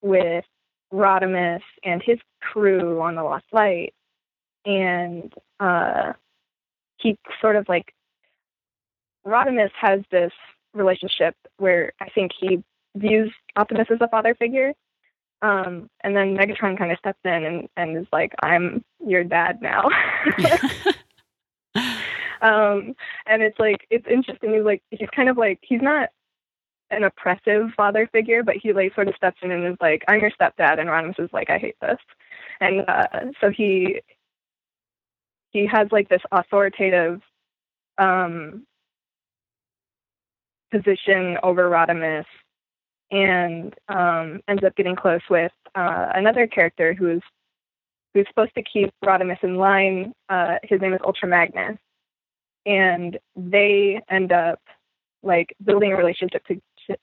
with 0.00 0.44
Rodimus 0.92 1.62
and 1.84 2.02
his 2.02 2.18
crew 2.40 3.00
on 3.00 3.14
the 3.14 3.22
Lost 3.22 3.46
Light, 3.52 3.94
and 4.64 5.32
uh, 5.60 6.12
he 6.98 7.18
sort 7.40 7.56
of 7.56 7.68
like 7.68 7.94
Rodimus 9.26 9.70
has 9.80 10.00
this 10.10 10.32
relationship 10.74 11.34
where 11.58 11.92
I 12.00 12.08
think 12.10 12.32
he 12.38 12.62
views 12.96 13.32
Optimus 13.56 13.88
as 13.90 13.98
a 14.00 14.08
father 14.08 14.34
figure. 14.34 14.72
Um, 15.42 15.90
and 16.02 16.14
then 16.14 16.36
Megatron 16.36 16.78
kind 16.78 16.92
of 16.92 16.98
steps 16.98 17.18
in 17.24 17.44
and, 17.44 17.68
and 17.76 17.96
is 17.96 18.06
like, 18.12 18.32
I'm 18.42 18.84
your 19.04 19.24
dad 19.24 19.60
now. 19.60 19.88
um, 22.42 22.94
and 23.26 23.42
it's 23.42 23.58
like, 23.58 23.86
it's 23.90 24.06
interesting. 24.08 24.54
He's 24.54 24.62
like, 24.62 24.82
he's 24.90 25.08
kind 25.14 25.28
of 25.28 25.36
like, 25.36 25.58
he's 25.62 25.82
not 25.82 26.10
an 26.92 27.04
oppressive 27.04 27.70
father 27.76 28.08
figure, 28.12 28.42
but 28.42 28.56
he 28.56 28.72
like 28.72 28.94
sort 28.94 29.08
of 29.08 29.16
steps 29.16 29.38
in 29.42 29.50
and 29.50 29.66
is 29.66 29.76
like, 29.80 30.04
I'm 30.08 30.20
your 30.20 30.30
stepdad. 30.30 30.78
And 30.78 30.88
Rodimus 30.88 31.18
is 31.18 31.30
like, 31.32 31.50
I 31.50 31.58
hate 31.58 31.76
this. 31.80 31.98
And 32.60 32.84
uh, 32.88 33.06
so 33.40 33.50
he, 33.50 34.00
he 35.50 35.66
has 35.66 35.88
like 35.90 36.08
this 36.08 36.22
authoritative 36.30 37.20
um, 37.98 38.64
position 40.70 41.38
over 41.42 41.68
Rodimus 41.68 42.24
and 43.10 43.74
um, 43.88 44.40
ends 44.48 44.64
up 44.64 44.74
getting 44.74 44.96
close 44.96 45.20
with 45.28 45.52
uh, 45.74 46.08
another 46.14 46.46
character 46.46 46.94
who's 46.94 47.22
who's 48.14 48.26
supposed 48.28 48.54
to 48.54 48.62
keep 48.62 48.92
Rodimus 49.04 49.42
in 49.42 49.56
line. 49.56 50.12
Uh, 50.28 50.56
his 50.62 50.80
name 50.80 50.92
is 50.92 51.00
Ultra 51.04 51.28
Magnus, 51.28 51.78
and 52.66 53.18
they 53.36 54.00
end 54.10 54.32
up 54.32 54.60
like 55.22 55.54
building 55.64 55.92
a 55.92 55.96
relationship 55.96 56.44
to, 56.46 56.60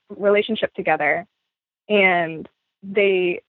relationship 0.08 0.72
together, 0.74 1.26
and 1.88 2.48
they 2.82 3.40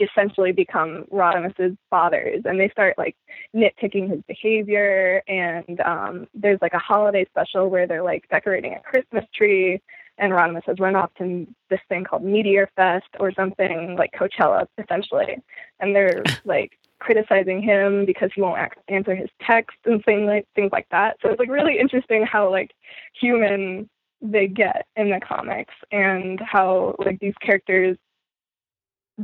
essentially 0.00 0.52
become 0.52 1.04
Rodimus's 1.12 1.76
fathers, 1.90 2.42
and 2.44 2.58
they 2.58 2.68
start 2.68 2.96
like 2.98 3.16
nitpicking 3.54 4.10
his 4.10 4.20
behavior. 4.26 5.22
And 5.28 5.80
um, 5.80 6.26
there's 6.34 6.60
like 6.62 6.74
a 6.74 6.78
holiday 6.78 7.26
special 7.26 7.68
where 7.68 7.86
they're 7.86 8.02
like 8.02 8.28
decorating 8.28 8.74
a 8.74 8.80
Christmas 8.80 9.24
tree, 9.34 9.80
and 10.18 10.32
Rodimus 10.32 10.64
has 10.66 10.78
run 10.78 10.96
off 10.96 11.10
to 11.18 11.46
this 11.70 11.80
thing 11.88 12.04
called 12.04 12.24
Meteor 12.24 12.68
Fest 12.76 13.08
or 13.20 13.32
something 13.32 13.96
like 13.96 14.12
Coachella, 14.12 14.66
essentially. 14.78 15.38
And 15.80 15.94
they're 15.94 16.22
like 16.44 16.78
criticizing 17.00 17.62
him 17.62 18.04
because 18.04 18.30
he 18.34 18.42
won't 18.42 18.58
answer 18.88 19.14
his 19.14 19.30
text 19.40 19.76
and 19.84 20.04
things 20.04 20.26
like 20.26 20.46
things 20.54 20.70
like 20.72 20.88
that. 20.90 21.16
So 21.22 21.30
it's 21.30 21.38
like 21.38 21.48
really 21.48 21.78
interesting 21.78 22.26
how 22.26 22.50
like 22.50 22.72
human 23.20 23.88
they 24.20 24.48
get 24.48 24.86
in 24.96 25.10
the 25.10 25.20
comics 25.20 25.74
and 25.92 26.40
how 26.40 26.94
like 26.98 27.20
these 27.20 27.34
characters 27.40 27.96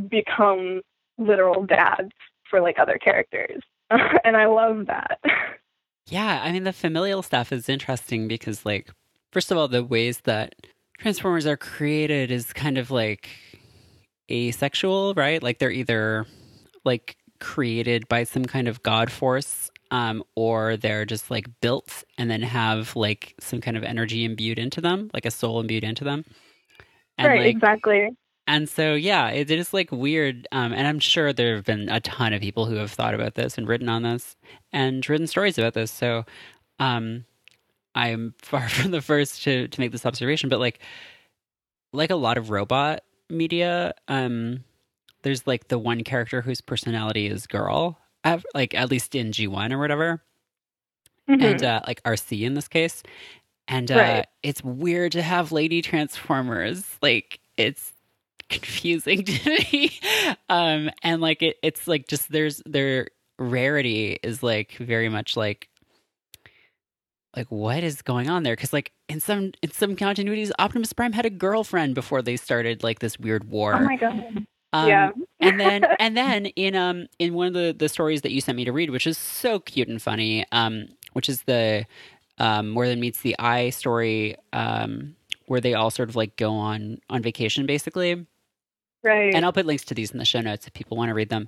become 0.09 0.81
literal 1.19 1.65
dads 1.65 2.13
for 2.49 2.61
like 2.61 2.79
other 2.79 2.99
characters. 2.99 3.63
and 3.91 4.37
I 4.37 4.47
love 4.47 4.87
that. 4.87 5.21
Yeah, 6.07 6.41
I 6.43 6.53
mean 6.53 6.65
the 6.65 6.73
familial 6.73 7.23
stuff 7.23 7.53
is 7.53 7.69
interesting 7.69 8.29
because 8.29 8.65
like 8.65 8.91
first 9.33 9.51
of 9.51 9.59
all 9.59 9.69
the 9.69 9.85
ways 9.85 10.21
that 10.25 10.55
Transformers 10.99 11.47
are 11.47 11.57
created 11.57 12.31
is 12.31 12.53
kind 12.53 12.79
of 12.79 12.91
like 12.91 13.29
asexual, 14.31 15.15
right? 15.15 15.43
Like 15.43 15.59
they're 15.59 15.71
either 15.71 16.27
like 16.85 17.17
created 17.41 18.07
by 18.09 18.25
some 18.25 18.45
kind 18.45 18.69
of 18.69 18.83
god 18.83 19.11
force 19.11 19.71
um, 19.95 20.25
or 20.35 20.77
they're 20.77 21.05
just 21.05 21.31
like 21.31 21.47
built 21.61 22.03
and 22.19 22.29
then 22.29 22.43
have 22.43 22.97
like 22.97 23.37
some 23.39 23.61
kind 23.61 23.77
of 23.77 23.85
energy 23.85 24.25
imbued 24.25 24.59
into 24.59 24.81
them, 24.81 25.09
like 25.15 25.25
a 25.25 25.31
soul 25.31 25.61
imbued 25.61 25.85
into 25.85 26.03
them. 26.03 26.25
And, 27.17 27.29
right, 27.29 27.43
like, 27.43 27.55
exactly. 27.55 28.09
And 28.49 28.69
so, 28.69 28.95
yeah, 28.95 29.29
it, 29.29 29.53
it 29.53 29.57
is 29.57 29.73
like 29.73 29.93
weird. 29.93 30.49
Um, 30.51 30.73
and 30.73 30.89
I'm 30.89 30.99
sure 30.99 31.33
there 31.33 31.55
have 31.55 31.65
been 31.65 31.89
a 31.89 32.01
ton 32.01 32.33
of 32.33 32.41
people 32.41 32.67
who 32.67 32.75
have 32.75 32.91
thought 32.91 33.15
about 33.15 33.37
this 33.37 33.57
and 33.57 33.69
written 33.69 33.89
on 33.89 34.03
this 34.03 34.35
and 34.73 35.09
written 35.09 35.29
stories 35.29 35.59
about 35.59 35.75
this. 35.75 35.93
So, 35.93 36.25
um, 36.81 37.25
I'm 37.95 38.35
far 38.43 38.69
from 38.69 38.91
the 38.91 39.01
first 39.01 39.45
to, 39.45 39.69
to 39.69 39.81
make 39.81 39.93
this 39.93 40.05
observation, 40.05 40.49
but 40.49 40.59
like, 40.59 40.81
like 41.93 42.11
a 42.11 42.17
lot 42.17 42.37
of 42.37 42.51
robot 42.51 43.05
media, 43.31 43.95
um, 44.09 44.65
there's 45.23 45.47
like 45.47 45.69
the 45.69 45.79
one 45.79 46.03
character 46.03 46.43
whose 46.43 46.61
personality 46.61 47.29
is 47.29 47.47
girl, 47.47 47.97
like 48.55 48.75
at 48.75 48.91
least 48.91 49.15
in 49.15 49.31
G1 49.31 49.73
or 49.73 49.79
whatever. 49.79 50.23
Mm-hmm. 51.29 51.45
And 51.45 51.63
uh, 51.63 51.81
like 51.87 52.03
Arcee 52.03 52.43
in 52.43 52.55
this 52.55 52.69
case. 52.69 53.03
And 53.67 53.91
uh, 53.91 53.97
right. 53.97 54.27
it's 54.43 54.63
weird 54.63 55.13
to 55.13 55.23
have 55.23 55.51
lady 55.51 55.81
transformers. 55.81 56.85
Like, 57.01 57.41
it's 57.57 57.93
confusing 58.49 59.25
to 59.25 59.51
me. 59.51 59.99
Um, 60.49 60.91
and 61.03 61.21
like 61.21 61.43
it, 61.43 61.57
it's 61.63 61.87
like 61.87 62.09
just 62.09 62.31
there's 62.31 62.63
their 62.67 63.09
rarity 63.39 64.19
is 64.23 64.43
like 64.43 64.73
very 64.73 65.09
much 65.09 65.37
like 65.37 65.69
like 67.37 67.51
what 67.51 67.83
is 67.83 68.01
going 68.03 68.31
on 68.31 68.45
there 68.45 68.55
because 68.55 68.73
like 68.73 68.93
in 69.09 69.19
some 69.19 69.51
in 69.61 69.73
some 69.73 69.97
continuities 69.97 70.53
optimus 70.61 70.93
prime 70.93 71.13
had 71.13 71.27
a 71.27 71.31
girlfriend 71.31 71.97
before 71.97 72.23
they 72.23 72.37
started 72.37 72.85
like 72.85 73.01
this 73.01 73.19
weird 73.19 73.43
war 73.51 73.75
oh 73.75 73.81
my 73.81 73.97
god 73.97 74.47
um, 74.75 74.89
yeah 74.89 75.11
and 75.41 75.59
then 75.59 75.85
and 75.99 76.17
then 76.17 76.47
in 76.47 76.75
um 76.75 77.07
in 77.19 77.35
one 77.35 77.47
of 77.47 77.55
the 77.55 77.75
the 77.79 77.89
stories 77.89 78.23
that 78.23 78.33
you 78.33 78.41
sent 78.41 78.57
me 78.57 78.65
to 78.65 78.73
read 78.73 78.91
which 78.91 79.07
is 79.07 79.17
so 79.17 79.59
cute 79.59 79.89
and 79.89 80.03
funny 80.03 80.45
um 80.53 80.87
which 81.15 81.29
is 81.29 81.43
the 81.43 81.85
um 82.39 82.69
more 82.69 82.87
than 82.87 83.01
meets 83.01 83.21
the 83.23 83.35
eye 83.39 83.71
story 83.71 84.37
um 84.53 85.15
where 85.47 85.61
they 85.61 85.75
all 85.75 85.91
sort 85.91 86.09
of 86.09 86.17
like 86.17 86.37
go 86.37 86.53
on 86.53 86.99
on 87.09 87.23
vacation 87.23 87.67
basically 87.67 88.27
Right. 89.05 89.35
And 89.35 89.45
I'll 89.45 89.53
put 89.53 89.67
links 89.67 89.85
to 89.85 89.95
these 89.95 90.11
in 90.11 90.19
the 90.19 90.25
show 90.25 90.41
notes 90.41 90.67
if 90.67 90.73
people 90.73 90.97
want 90.97 91.11
to 91.11 91.15
read 91.15 91.29
them. 91.29 91.47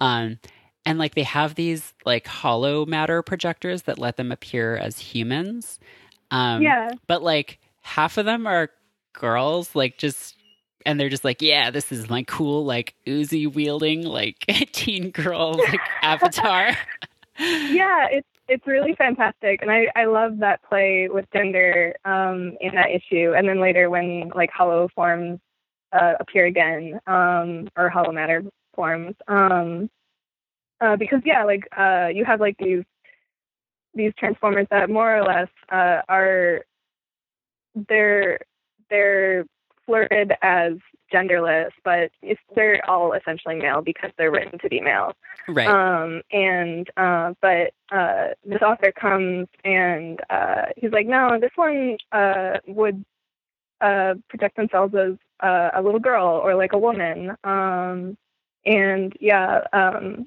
Um, 0.00 0.38
and 0.84 0.98
like 0.98 1.14
they 1.14 1.22
have 1.22 1.54
these 1.54 1.94
like 2.04 2.26
holomatter 2.26 3.24
projectors 3.24 3.82
that 3.82 3.98
let 3.98 4.16
them 4.16 4.32
appear 4.32 4.76
as 4.76 4.98
humans. 4.98 5.78
Um, 6.32 6.62
yeah. 6.62 6.90
But 7.06 7.22
like 7.22 7.60
half 7.82 8.18
of 8.18 8.26
them 8.26 8.46
are 8.46 8.70
girls, 9.12 9.74
like 9.74 9.98
just, 9.98 10.36
and 10.86 10.98
they're 11.00 11.10
just 11.10 11.24
like, 11.24 11.42
yeah, 11.42 11.70
this 11.70 11.90
is 11.90 12.08
my 12.08 12.22
cool, 12.22 12.64
like 12.64 12.94
Uzi 13.06 13.52
wielding, 13.52 14.02
like 14.02 14.38
teen 14.72 15.10
girl, 15.10 15.58
like 15.58 15.80
avatar. 16.02 16.76
yeah, 17.38 18.06
it's 18.10 18.28
it's 18.48 18.66
really 18.66 18.94
fantastic, 18.94 19.60
and 19.60 19.70
I 19.70 19.88
I 19.96 20.04
love 20.04 20.38
that 20.38 20.62
play 20.62 21.08
with 21.10 21.26
gender 21.32 21.94
um, 22.04 22.56
in 22.60 22.74
that 22.74 22.90
issue, 22.90 23.34
and 23.36 23.48
then 23.48 23.60
later 23.60 23.90
when 23.90 24.30
like 24.34 24.50
holoforms 24.52 25.40
uh, 25.92 26.14
appear 26.20 26.46
again, 26.46 27.00
um, 27.08 27.68
or 27.76 27.90
holomatter 27.90 28.48
forms, 28.74 29.16
um, 29.26 29.90
uh, 30.80 30.94
because 30.96 31.20
yeah, 31.24 31.42
like 31.44 31.66
uh, 31.76 32.08
you 32.14 32.24
have 32.24 32.40
like 32.40 32.56
these 32.58 32.84
these 33.94 34.12
transformers 34.16 34.68
that 34.70 34.88
more 34.88 35.16
or 35.16 35.24
less 35.24 35.48
uh, 35.72 36.02
are 36.08 36.64
they're 37.88 38.38
they're 38.88 39.44
flirted 39.86 40.32
as 40.42 40.72
genderless, 41.12 41.70
but 41.84 42.10
they're 42.54 42.88
all 42.88 43.12
essentially 43.12 43.54
male 43.54 43.80
because 43.80 44.10
they're 44.18 44.30
written 44.30 44.58
to 44.58 44.68
be 44.68 44.80
male. 44.80 45.12
Right. 45.48 45.68
Um, 45.68 46.22
and 46.32 46.88
uh, 46.96 47.34
but 47.40 47.72
uh, 47.90 48.28
this 48.44 48.62
author 48.62 48.92
comes 48.92 49.46
and 49.64 50.20
uh, 50.30 50.66
he's 50.76 50.92
like, 50.92 51.06
no, 51.06 51.38
this 51.40 51.52
one 51.54 51.96
uh, 52.12 52.58
would 52.66 53.04
uh, 53.80 54.14
project 54.28 54.56
themselves 54.56 54.94
as 54.94 55.12
uh, 55.40 55.70
a 55.74 55.82
little 55.82 56.00
girl 56.00 56.26
or 56.26 56.54
like 56.54 56.72
a 56.72 56.78
woman. 56.78 57.36
Um, 57.44 58.16
and 58.64 59.16
yeah, 59.20 59.60
um, 59.72 60.26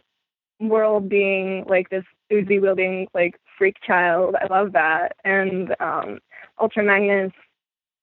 Whirl 0.59 0.99
being 1.01 1.65
like 1.67 1.89
this 1.89 2.05
Uzi 2.31 2.61
wielding 2.61 3.07
like 3.13 3.35
freak 3.57 3.75
child. 3.85 4.35
I 4.39 4.47
love 4.47 4.71
that. 4.73 5.17
And 5.25 5.75
um, 5.79 6.19
Ultra 6.59 6.83
Magnus 6.83 7.33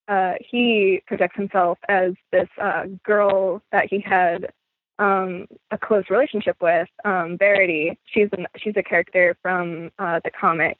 uh, 0.07 0.33
he 0.39 1.01
projects 1.07 1.35
himself 1.35 1.77
as 1.89 2.13
this 2.31 2.47
uh, 2.61 2.85
girl 3.03 3.61
that 3.71 3.87
he 3.89 3.99
had 3.99 4.51
um, 4.99 5.45
a 5.71 5.77
close 5.77 6.05
relationship 6.09 6.57
with, 6.61 6.87
um, 7.05 7.37
Verity. 7.37 7.97
She's 8.05 8.29
an, 8.33 8.47
she's 8.57 8.75
a 8.77 8.83
character 8.83 9.37
from 9.41 9.91
uh, 9.99 10.19
the 10.23 10.31
comic, 10.31 10.77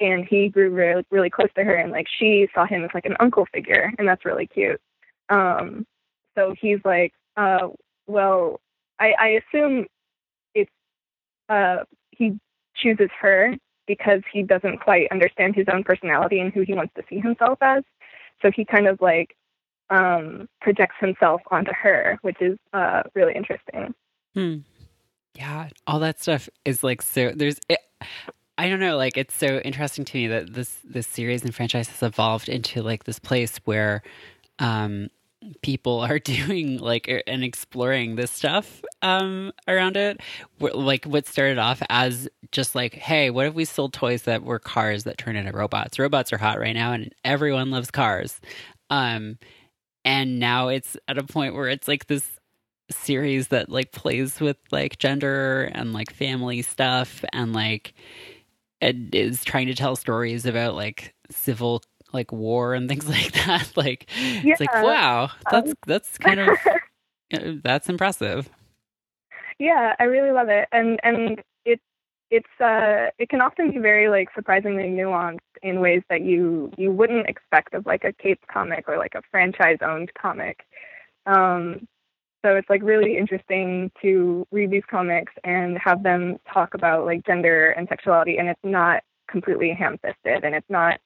and 0.00 0.24
he 0.24 0.48
grew 0.48 0.70
really 0.70 1.04
really 1.10 1.30
close 1.30 1.50
to 1.56 1.64
her, 1.64 1.74
and 1.74 1.92
like 1.92 2.06
she 2.18 2.48
saw 2.54 2.66
him 2.66 2.84
as 2.84 2.90
like 2.94 3.06
an 3.06 3.16
uncle 3.20 3.46
figure, 3.52 3.92
and 3.98 4.08
that's 4.08 4.24
really 4.24 4.46
cute. 4.46 4.80
Um, 5.28 5.86
so 6.34 6.54
he's 6.60 6.80
like, 6.84 7.12
uh, 7.36 7.68
well, 8.06 8.60
I, 8.98 9.14
I 9.18 9.28
assume 9.28 9.86
it's 10.54 10.70
uh, 11.48 11.84
he 12.10 12.38
chooses 12.74 13.10
her 13.20 13.56
because 13.86 14.22
he 14.32 14.42
doesn't 14.42 14.78
quite 14.78 15.08
understand 15.10 15.54
his 15.54 15.66
own 15.72 15.84
personality 15.84 16.40
and 16.40 16.52
who 16.52 16.62
he 16.62 16.74
wants 16.74 16.92
to 16.96 17.02
see 17.08 17.20
himself 17.20 17.58
as. 17.60 17.84
So 18.42 18.50
he 18.54 18.64
kind 18.64 18.86
of 18.86 19.00
like 19.00 19.36
um, 19.90 20.48
projects 20.60 20.96
himself 21.00 21.40
onto 21.50 21.72
her, 21.72 22.18
which 22.22 22.36
is 22.40 22.58
uh, 22.72 23.02
really 23.14 23.34
interesting. 23.34 23.94
Hmm. 24.34 24.58
Yeah, 25.34 25.68
all 25.86 25.98
that 26.00 26.20
stuff 26.20 26.48
is 26.64 26.82
like 26.82 27.02
so. 27.02 27.32
There's, 27.34 27.58
it, 27.68 27.78
I 28.58 28.68
don't 28.68 28.80
know, 28.80 28.96
like 28.96 29.16
it's 29.16 29.34
so 29.34 29.58
interesting 29.58 30.04
to 30.06 30.16
me 30.16 30.26
that 30.28 30.54
this 30.54 30.78
this 30.82 31.06
series 31.06 31.44
and 31.44 31.54
franchise 31.54 31.88
has 31.88 32.02
evolved 32.02 32.48
into 32.48 32.82
like 32.82 33.04
this 33.04 33.18
place 33.18 33.58
where 33.64 34.02
um, 34.58 35.08
people 35.62 36.00
are 36.00 36.18
doing 36.20 36.78
like 36.78 37.08
and 37.26 37.44
exploring 37.44 38.16
this 38.16 38.30
stuff 38.30 38.82
um, 39.02 39.52
around 39.68 39.96
it. 39.96 40.20
Like 40.60 41.04
what 41.04 41.26
started 41.26 41.58
off 41.58 41.82
as 41.88 42.28
just 42.52 42.74
like, 42.74 42.94
hey, 42.94 43.30
what 43.30 43.46
if 43.46 43.54
we 43.54 43.64
sold 43.64 43.92
toys 43.92 44.22
that 44.22 44.42
were 44.42 44.58
cars 44.58 45.04
that 45.04 45.18
turn 45.18 45.36
into 45.36 45.52
robots? 45.52 45.98
Robots 45.98 46.32
are 46.32 46.38
hot 46.38 46.58
right 46.58 46.74
now, 46.74 46.92
and 46.92 47.14
everyone 47.24 47.70
loves 47.70 47.90
cars. 47.90 48.40
Um, 48.90 49.38
and 50.04 50.38
now 50.38 50.68
it's 50.68 50.96
at 51.08 51.18
a 51.18 51.24
point 51.24 51.54
where 51.54 51.68
it's 51.68 51.88
like 51.88 52.06
this 52.06 52.38
series 52.90 53.48
that 53.48 53.68
like 53.68 53.90
plays 53.90 54.40
with 54.40 54.56
like 54.70 54.98
gender 54.98 55.64
and 55.74 55.92
like 55.92 56.12
family 56.12 56.62
stuff 56.62 57.24
and 57.32 57.52
like 57.52 57.94
it 58.80 59.14
is 59.14 59.44
trying 59.44 59.66
to 59.66 59.74
tell 59.74 59.96
stories 59.96 60.46
about 60.46 60.74
like 60.74 61.14
civil 61.30 61.82
like 62.12 62.32
war 62.32 62.74
and 62.74 62.88
things 62.88 63.08
like 63.08 63.32
that. 63.32 63.76
Like 63.76 64.06
yeah. 64.18 64.52
it's 64.52 64.60
like 64.60 64.72
wow, 64.74 65.30
that's 65.50 65.70
um, 65.70 65.76
that's 65.86 66.18
kind 66.18 66.40
of 66.40 67.62
that's 67.62 67.88
impressive. 67.88 68.48
Yeah, 69.58 69.94
I 69.98 70.04
really 70.04 70.32
love 70.32 70.48
it, 70.48 70.68
and 70.72 71.00
and 71.02 71.42
it 71.64 71.80
it's 72.30 72.60
uh 72.60 73.10
it 73.18 73.28
can 73.28 73.40
often 73.40 73.70
be 73.70 73.78
very 73.78 74.08
like 74.08 74.28
surprisingly 74.34 74.84
nuanced 74.84 75.38
in 75.62 75.80
ways 75.80 76.02
that 76.10 76.22
you 76.22 76.70
you 76.76 76.90
wouldn't 76.90 77.28
expect 77.28 77.74
of 77.74 77.86
like 77.86 78.04
a 78.04 78.12
Cape 78.12 78.40
comic 78.52 78.88
or 78.88 78.98
like 78.98 79.14
a 79.14 79.22
franchise 79.30 79.78
owned 79.82 80.12
comic. 80.20 80.60
Um, 81.26 81.88
so 82.44 82.54
it's 82.54 82.70
like 82.70 82.82
really 82.82 83.16
interesting 83.16 83.90
to 84.02 84.46
read 84.52 84.70
these 84.70 84.84
comics 84.88 85.32
and 85.42 85.76
have 85.78 86.04
them 86.04 86.36
talk 86.52 86.74
about 86.74 87.04
like 87.04 87.26
gender 87.26 87.70
and 87.70 87.88
sexuality, 87.88 88.36
and 88.38 88.48
it's 88.48 88.60
not 88.62 89.02
completely 89.28 89.72
ham 89.72 89.98
fisted, 90.02 90.44
and 90.44 90.54
it's 90.54 90.70
not 90.70 91.00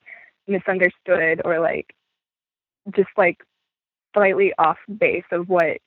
misunderstood 0.50 1.40
or 1.44 1.60
like 1.60 1.94
just 2.94 3.08
like 3.16 3.38
slightly 4.14 4.52
off 4.58 4.78
base 4.98 5.24
of 5.32 5.48
what 5.48 5.78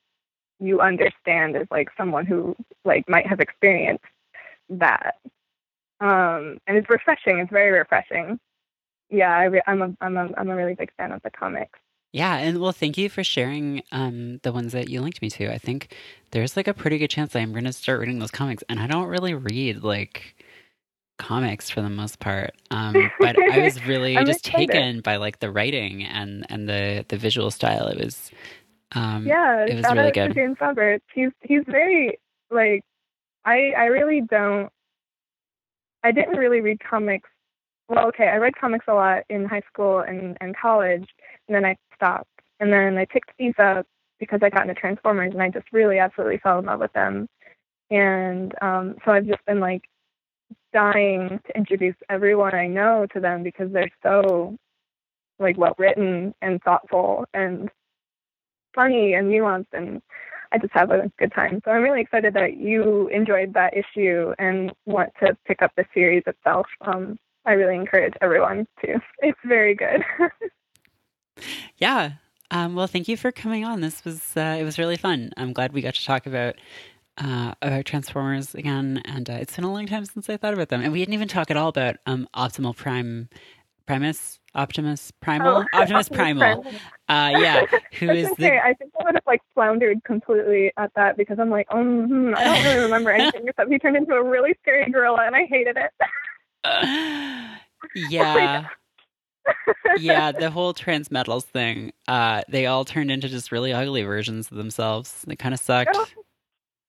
you 0.60 0.80
understand 0.80 1.56
as 1.56 1.68
like 1.70 1.90
someone 1.98 2.26
who 2.26 2.56
like 2.86 3.08
might 3.10 3.28
have 3.28 3.40
experienced 3.40 4.06
that. 4.70 5.16
Um 6.00 6.58
and 6.66 6.78
it's 6.78 6.90
refreshing. 6.90 7.40
It's 7.40 7.52
very 7.52 7.72
refreshing. 7.78 8.40
Yeah 9.10 9.36
I 9.38 9.44
re- 9.46 9.62
i'm 9.68 9.82
a 9.82 9.96
i'm 10.02 10.18
a 10.18 10.30
i'm 10.38 10.50
a 10.50 10.56
really 10.56 10.76
big 10.76 10.92
fan 10.96 11.12
of 11.12 11.22
the 11.24 11.30
comics. 11.32 11.80
Yeah 12.12 12.38
and 12.38 12.60
well 12.62 12.72
thank 12.72 12.98
you 12.98 13.10
for 13.10 13.24
sharing 13.24 13.84
um 13.92 14.40
the 14.44 14.54
ones 14.54 14.72
that 14.72 14.88
you 14.90 15.02
linked 15.02 15.22
me 15.22 15.30
to 15.32 15.52
i 15.52 15.58
think 15.58 15.96
there's 16.32 16.56
like 16.56 16.68
a 16.68 16.74
pretty 16.74 17.00
good 17.00 17.10
chance 17.10 17.36
i'm 17.36 17.52
going 17.52 17.64
to 17.64 17.74
start 17.74 18.00
reading 18.00 18.20
those 18.20 18.30
comics 18.30 18.64
and 18.70 18.80
i 18.80 18.86
don't 18.86 19.08
really 19.08 19.34
read 19.34 19.84
like 19.84 20.36
comics 21.18 21.70
for 21.70 21.82
the 21.82 21.90
most 21.90 22.20
part. 22.20 22.52
Um, 22.72 23.12
but 23.20 23.36
I 23.52 23.60
was 23.60 23.86
really 23.86 24.16
just 24.26 24.48
excited. 24.48 24.70
taken 24.70 25.02
by 25.02 25.18
like 25.18 25.40
the 25.40 25.52
writing 25.52 26.04
and 26.04 26.46
and 26.50 26.68
the 26.68 27.06
the 27.08 27.18
visual 27.18 27.52
style. 27.52 27.88
It 27.88 28.04
was 28.04 28.32
um, 28.96 29.26
yeah, 29.26 29.66
it 29.66 29.76
was 29.76 29.86
really 29.94 30.12
good. 30.12 30.34
James 30.34 30.58
Roberts. 30.60 31.06
He's 31.14 31.32
he's 31.42 31.64
very 31.68 32.20
like 32.52 32.84
I 33.46 33.72
I 33.78 33.86
really 33.86 34.22
don't. 34.22 34.70
I 36.04 36.12
didn't 36.12 36.38
really 36.38 36.62
read 36.62 36.80
comics. 36.80 37.30
Well, 37.90 38.08
okay, 38.08 38.28
I 38.28 38.36
read 38.36 38.56
comics 38.56 38.86
a 38.88 38.94
lot 38.94 39.24
in 39.30 39.46
high 39.46 39.64
school 39.72 40.00
and 40.00 40.38
and 40.42 40.56
college, 40.56 41.08
and 41.48 41.56
then 41.56 41.66
I 41.66 41.76
stopped. 41.96 42.30
And 42.60 42.72
then 42.72 42.98
I 42.98 43.06
picked 43.06 43.32
these 43.38 43.56
up 43.58 43.86
because 44.20 44.40
I 44.42 44.50
got 44.50 44.62
into 44.62 44.80
Transformers, 44.80 45.34
and 45.34 45.42
I 45.42 45.50
just 45.50 45.66
really 45.72 46.00
absolutely 46.00 46.38
fell 46.38 46.60
in 46.60 46.66
love 46.66 46.80
with 46.80 46.94
them. 46.94 47.28
And 47.90 48.54
um, 48.62 48.96
so 49.04 49.12
I've 49.12 49.28
just 49.28 49.44
been 49.46 49.60
like 49.60 49.84
dying 50.74 51.40
to 51.46 51.58
introduce 51.58 51.96
everyone 52.10 52.56
I 52.56 52.68
know 52.68 53.08
to 53.14 53.20
them 53.20 53.44
because 53.44 53.72
they're 53.72 53.92
so 54.02 54.58
like 55.40 55.58
well 55.58 55.76
written 55.78 56.34
and 56.42 56.62
thoughtful 56.62 57.26
and 57.34 57.70
funny 58.76 59.14
and 59.14 59.32
nuanced 59.32 59.68
and 59.74 60.02
I 60.52 60.60
just 60.60 60.74
have 60.74 60.92
a 60.92 61.12
good 61.18 61.34
time. 61.34 61.62
So 61.66 61.72
I'm 61.72 61.82
really 61.82 62.02
excited 62.02 62.36
that 62.36 62.58
you 62.58 63.08
enjoyed 63.08 63.54
that 63.56 63.74
issue 63.76 64.34
and 64.38 64.72
want 64.86 65.10
to 65.22 65.36
pick 65.46 65.64
up 65.64 65.72
the 65.76 65.86
series 65.94 66.24
itself. 66.28 66.68
Um, 66.82 67.18
I 67.46 67.54
really 67.54 67.76
encourage 67.76 68.14
everyone 68.22 68.68
to. 68.82 69.00
It's 69.20 69.40
very 69.46 69.74
good. 69.74 70.04
yeah. 71.78 72.14
Um, 72.52 72.76
well, 72.76 72.88
thank 72.88 73.08
you 73.08 73.18
for 73.18 73.32
coming 73.32 73.66
on. 73.66 73.82
This 73.82 74.06
was 74.06 74.38
uh, 74.38 74.58
it 74.60 74.64
was 74.64 74.78
really 74.78 74.98
fun. 74.98 75.32
I'm 75.38 75.54
glad 75.54 75.74
we 75.74 75.82
got 75.82 75.96
to 75.96 76.06
talk 76.06 76.28
about 76.28 76.56
uh, 77.18 77.54
about 77.62 77.86
Transformers 77.86 78.56
again, 78.56 79.02
and 79.06 79.30
uh, 79.30 79.34
it's 79.34 79.56
been 79.56 79.66
a 79.66 79.72
long 79.72 79.86
time 79.86 80.06
since 80.06 80.30
I 80.30 80.38
thought 80.38 80.54
about 80.54 80.70
them. 80.70 80.82
And 80.82 80.92
we 80.92 81.00
didn't 81.00 81.14
even 81.14 81.28
talk 81.28 81.52
at 81.52 81.58
all 81.58 81.70
about 81.70 81.98
um, 82.06 82.28
Optimal 82.36 82.76
Prime, 82.76 83.30
Primus, 83.86 84.40
Optimus 84.56 85.12
Primal, 85.22 85.64
oh, 85.74 85.80
Optimus 85.80 86.10
Primal. 86.12 86.66
Uh, 87.08 87.32
yeah, 87.38 87.66
who 88.00 88.10
is 88.10 88.32
okay. 88.32 88.50
the? 88.50 88.64
I 88.66 88.74
think 88.74 88.92
I 89.00 89.04
would 89.04 89.16
have 89.16 89.24
like 89.28 89.42
floundered 89.54 90.04
completely 90.04 90.72
at 90.78 90.92
that 90.96 91.18
because 91.18 91.38
I'm 91.40 91.50
like, 91.50 91.68
oh, 91.70 91.84
hmm, 91.84 92.34
I 92.36 92.44
don't 92.44 92.64
really 92.64 92.84
remember 92.84 93.10
anything 93.12 93.48
except 93.48 93.72
he 93.72 93.80
turned 93.80 93.98
into 93.98 94.14
a 94.14 94.24
really 94.24 94.56
scary 94.62 94.90
gorilla, 94.90 95.26
and 95.26 95.36
I 95.36 95.46
hated 95.46 95.78
it. 95.78 95.92
yeah. 98.10 98.68
yeah, 99.98 100.32
the 100.32 100.50
whole 100.50 100.74
Transmetals 100.74 101.44
thing, 101.44 101.92
uh, 102.08 102.44
they 102.48 102.66
all 102.66 102.86
turned 102.86 103.12
into 103.12 103.28
just 103.28 103.52
really 103.52 103.74
ugly 103.74 104.02
versions 104.04 104.50
of 104.50 104.58
themselves. 104.58 105.24
They 105.28 105.36
kind 105.36 105.54
of 105.54 105.60
sucked. 105.60 105.98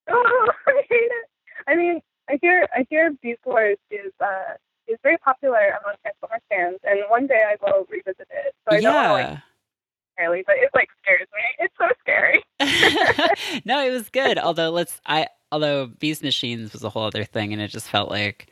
Oh, 0.09 0.49
Oh, 0.67 0.73
I 0.73 0.83
hate 0.89 0.97
it. 0.97 1.29
I 1.67 1.77
mean, 1.77 2.01
I 2.29 2.39
hear 2.41 2.67
I 2.75 2.87
hear 2.91 3.13
Beast 3.23 3.41
Wars 3.45 3.77
is 3.91 4.13
uh 4.21 4.55
is 4.87 4.99
very 5.03 5.19
popular 5.19 5.79
among 5.83 5.95
Transformers 6.03 6.43
fans, 6.51 6.79
and 6.85 7.01
one 7.09 7.27
day 7.27 7.41
I 7.47 7.57
will 7.63 7.87
revisit 7.91 8.29
it. 8.31 8.55
So 8.69 8.77
I 8.77 8.79
yeah. 8.79 8.93
don't 8.93 9.03
know, 9.09 10.33
like, 10.33 10.47
but 10.47 10.57
it 10.57 10.71
like 10.75 10.89
scares 11.03 11.29
me. 11.35 11.43
It's 11.59 11.75
so 11.79 11.89
scary. 12.01 12.43
no, 13.65 13.87
it 13.87 13.91
was 13.91 14.09
good. 14.11 14.39
although 14.39 14.71
let's 14.71 15.01
I 15.07 15.29
although 15.53 15.87
Beast 15.87 16.23
Machines 16.23 16.73
was 16.73 16.85
a 16.85 16.91
whole 16.91 17.05
other 17.05 17.25
thing, 17.25 17.53
and 17.53 17.61
it 17.63 17.69
just 17.69 17.89
felt 17.89 18.11
like. 18.11 18.51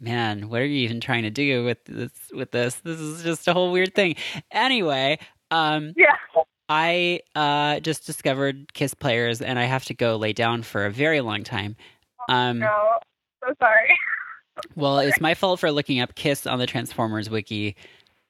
Man, 0.00 0.48
what 0.48 0.60
are 0.60 0.64
you 0.64 0.84
even 0.84 1.00
trying 1.00 1.24
to 1.24 1.30
do 1.30 1.64
with 1.64 1.84
this? 1.86 2.12
With 2.32 2.52
this, 2.52 2.76
this 2.84 3.00
is 3.00 3.24
just 3.24 3.48
a 3.48 3.52
whole 3.52 3.72
weird 3.72 3.96
thing. 3.96 4.14
Anyway, 4.52 5.18
um, 5.50 5.92
yeah. 5.96 6.14
I 6.68 7.20
uh, 7.34 7.80
just 7.80 8.06
discovered 8.06 8.72
Kiss 8.74 8.94
players, 8.94 9.40
and 9.40 9.58
I 9.58 9.64
have 9.64 9.84
to 9.86 9.94
go 9.94 10.16
lay 10.16 10.32
down 10.32 10.62
for 10.62 10.84
a 10.84 10.90
very 10.90 11.20
long 11.20 11.44
time. 11.44 11.76
Um, 12.28 12.58
no, 12.58 12.98
so 13.44 13.54
sorry. 13.60 13.88
Well, 14.74 14.98
it's 14.98 15.20
my 15.20 15.34
fault 15.34 15.60
for 15.60 15.70
looking 15.70 16.00
up 16.00 16.16
Kiss 16.16 16.44
on 16.44 16.58
the 16.58 16.66
Transformers 16.66 17.30
wiki, 17.30 17.76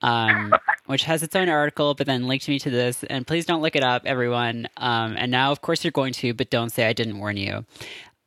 um, 0.02 0.52
which 0.84 1.04
has 1.04 1.22
its 1.22 1.34
own 1.34 1.48
article, 1.48 1.94
but 1.94 2.06
then 2.06 2.26
linked 2.26 2.46
me 2.50 2.58
to 2.58 2.68
this. 2.68 3.02
And 3.04 3.26
please 3.26 3.46
don't 3.46 3.62
look 3.62 3.74
it 3.74 3.82
up, 3.82 4.02
everyone. 4.04 4.68
Um, 4.76 5.14
and 5.16 5.30
now, 5.30 5.52
of 5.52 5.62
course, 5.62 5.82
you're 5.82 5.90
going 5.90 6.12
to, 6.12 6.34
but 6.34 6.50
don't 6.50 6.68
say 6.68 6.86
I 6.86 6.92
didn't 6.92 7.18
warn 7.18 7.38
you. 7.38 7.64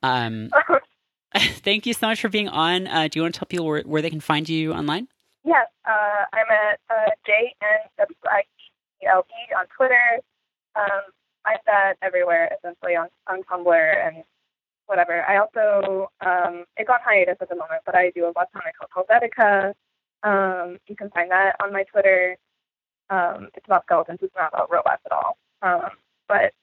Um, 0.01 0.49
thank 1.35 1.85
you 1.85 1.93
so 1.93 2.07
much 2.07 2.19
for 2.21 2.29
being 2.29 2.49
on. 2.49 2.87
Uh, 2.87 3.07
do 3.07 3.19
you 3.19 3.21
want 3.21 3.35
to 3.35 3.39
tell 3.39 3.45
people 3.45 3.67
where, 3.67 3.83
where 3.83 4.01
they 4.01 4.09
can 4.09 4.19
find 4.19 4.49
you 4.49 4.73
online? 4.73 5.07
Yes, 5.43 5.67
uh, 5.87 6.25
I'm 6.33 6.47
at 6.49 6.79
uh, 6.89 7.11
JNWIEDLE 9.03 9.59
on 9.59 9.65
Twitter. 9.75 10.19
Um, 10.75 11.11
I'm 11.45 11.57
that 11.65 11.93
everywhere, 12.01 12.55
essentially, 12.57 12.95
on, 12.95 13.07
on 13.27 13.43
Tumblr 13.43 14.07
and 14.07 14.23
whatever. 14.85 15.23
I 15.27 15.37
also, 15.37 16.09
um, 16.25 16.65
it 16.77 16.87
got 16.87 17.01
hiatus 17.01 17.37
at 17.41 17.49
the 17.49 17.55
moment, 17.55 17.81
but 17.85 17.95
I 17.95 18.11
do 18.11 18.25
a 18.25 18.33
webcomic 18.33 18.73
called 18.79 19.07
Helvetica. 19.09 19.73
Um, 20.23 20.77
you 20.87 20.95
can 20.95 21.09
find 21.09 21.31
that 21.31 21.55
on 21.63 21.73
my 21.73 21.83
Twitter. 21.83 22.37
Um, 23.09 23.49
it's 23.55 23.65
about 23.65 23.83
skeletons. 23.85 24.19
It's 24.21 24.35
not 24.35 24.49
about 24.53 24.71
robots 24.71 25.01
at 25.05 25.11
all. 25.11 25.37
Um, 25.61 25.89
but 26.27 26.53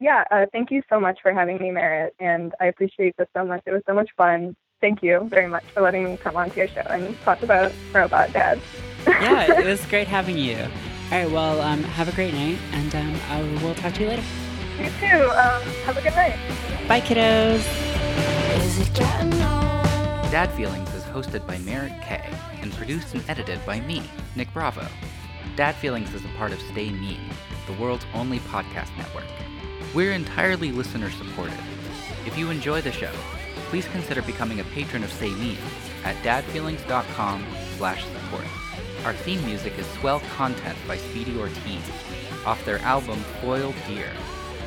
yeah, 0.00 0.24
uh, 0.30 0.46
thank 0.52 0.70
you 0.70 0.82
so 0.88 1.00
much 1.00 1.18
for 1.22 1.32
having 1.32 1.58
me, 1.58 1.70
Merritt, 1.70 2.14
and 2.18 2.54
I 2.60 2.66
appreciate 2.66 3.16
this 3.16 3.28
so 3.34 3.44
much. 3.44 3.62
It 3.66 3.72
was 3.72 3.82
so 3.86 3.94
much 3.94 4.10
fun. 4.16 4.56
Thank 4.80 5.02
you 5.02 5.26
very 5.30 5.46
much 5.46 5.64
for 5.72 5.80
letting 5.80 6.04
me 6.04 6.16
come 6.16 6.36
onto 6.36 6.58
your 6.58 6.68
show 6.68 6.82
and 6.90 7.18
talk 7.22 7.42
about 7.42 7.72
robot 7.92 8.32
dads. 8.32 8.60
yeah, 9.06 9.58
it 9.58 9.64
was 9.64 9.84
great 9.86 10.08
having 10.08 10.36
you. 10.36 10.66
All 11.12 11.18
right, 11.22 11.30
well, 11.30 11.60
um, 11.60 11.82
have 11.82 12.08
a 12.08 12.12
great 12.12 12.34
night, 12.34 12.58
and 12.72 12.94
um, 12.94 13.14
I 13.28 13.42
will 13.62 13.74
talk 13.74 13.94
to 13.94 14.02
you 14.02 14.08
later. 14.08 14.22
You 14.78 14.90
too. 14.98 15.30
Um, 15.30 15.62
have 15.84 15.96
a 15.96 16.02
good 16.02 16.14
night. 16.14 16.38
Bye, 16.88 17.00
kiddos. 17.00 17.62
Dad 20.30 20.50
Feelings 20.52 20.92
is 20.94 21.04
hosted 21.04 21.46
by 21.46 21.58
Merritt 21.58 21.92
K 22.02 22.20
and 22.60 22.72
produced 22.72 23.14
and 23.14 23.22
edited 23.28 23.64
by 23.64 23.80
me, 23.80 24.02
Nick 24.34 24.52
Bravo. 24.52 24.86
Dad 25.54 25.76
Feelings 25.76 26.12
is 26.12 26.24
a 26.24 26.28
part 26.36 26.52
of 26.52 26.60
Stay 26.72 26.90
Mean, 26.90 27.20
the 27.66 27.72
world's 27.74 28.06
only 28.14 28.40
podcast 28.40 28.96
network. 28.96 29.26
We're 29.94 30.12
entirely 30.12 30.72
listener 30.72 31.10
supported. 31.10 31.58
If 32.26 32.36
you 32.36 32.50
enjoy 32.50 32.80
the 32.80 32.90
show, 32.90 33.12
please 33.68 33.86
consider 33.88 34.22
becoming 34.22 34.58
a 34.58 34.64
patron 34.64 35.04
of 35.04 35.12
Stay 35.12 35.30
Mean 35.30 35.58
at 36.02 36.16
dadfeelings.com 36.24 37.46
slash 37.76 38.04
support. 38.04 38.46
Our 39.04 39.12
theme 39.12 39.44
music 39.44 39.78
is 39.78 39.86
Swell 39.98 40.20
Content 40.34 40.78
by 40.88 40.96
Speedy 40.96 41.36
Ortiz, 41.38 41.82
off 42.46 42.64
their 42.64 42.78
album 42.78 43.18
Foil 43.42 43.74
Deer. 43.86 44.10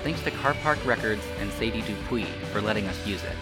Thanks 0.03 0.21
to 0.25 0.31
Car 0.31 0.53
Park 0.61 0.77
Records 0.85 1.23
and 1.39 1.51
Sadie 1.53 1.81
Dupuis 1.81 2.27
for 2.51 2.61
letting 2.61 2.85
us 2.85 3.07
use 3.07 3.23
it. 3.23 3.35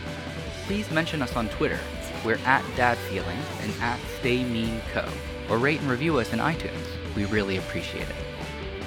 Please 0.65 0.89
mention 0.91 1.21
us 1.21 1.35
on 1.35 1.49
Twitter. 1.49 1.79
We're 2.23 2.39
at 2.45 2.63
DadFeelings 2.77 3.63
and 3.63 3.73
at 3.81 3.99
StayMeanCo. 4.21 5.11
Or 5.49 5.57
rate 5.57 5.81
and 5.81 5.89
review 5.89 6.17
us 6.17 6.31
in 6.31 6.39
iTunes. 6.39 6.87
We 7.13 7.25
really 7.25 7.57
appreciate 7.57 8.09
it. 8.09 8.15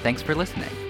Thanks 0.01 0.23
for 0.23 0.33
listening. 0.33 0.88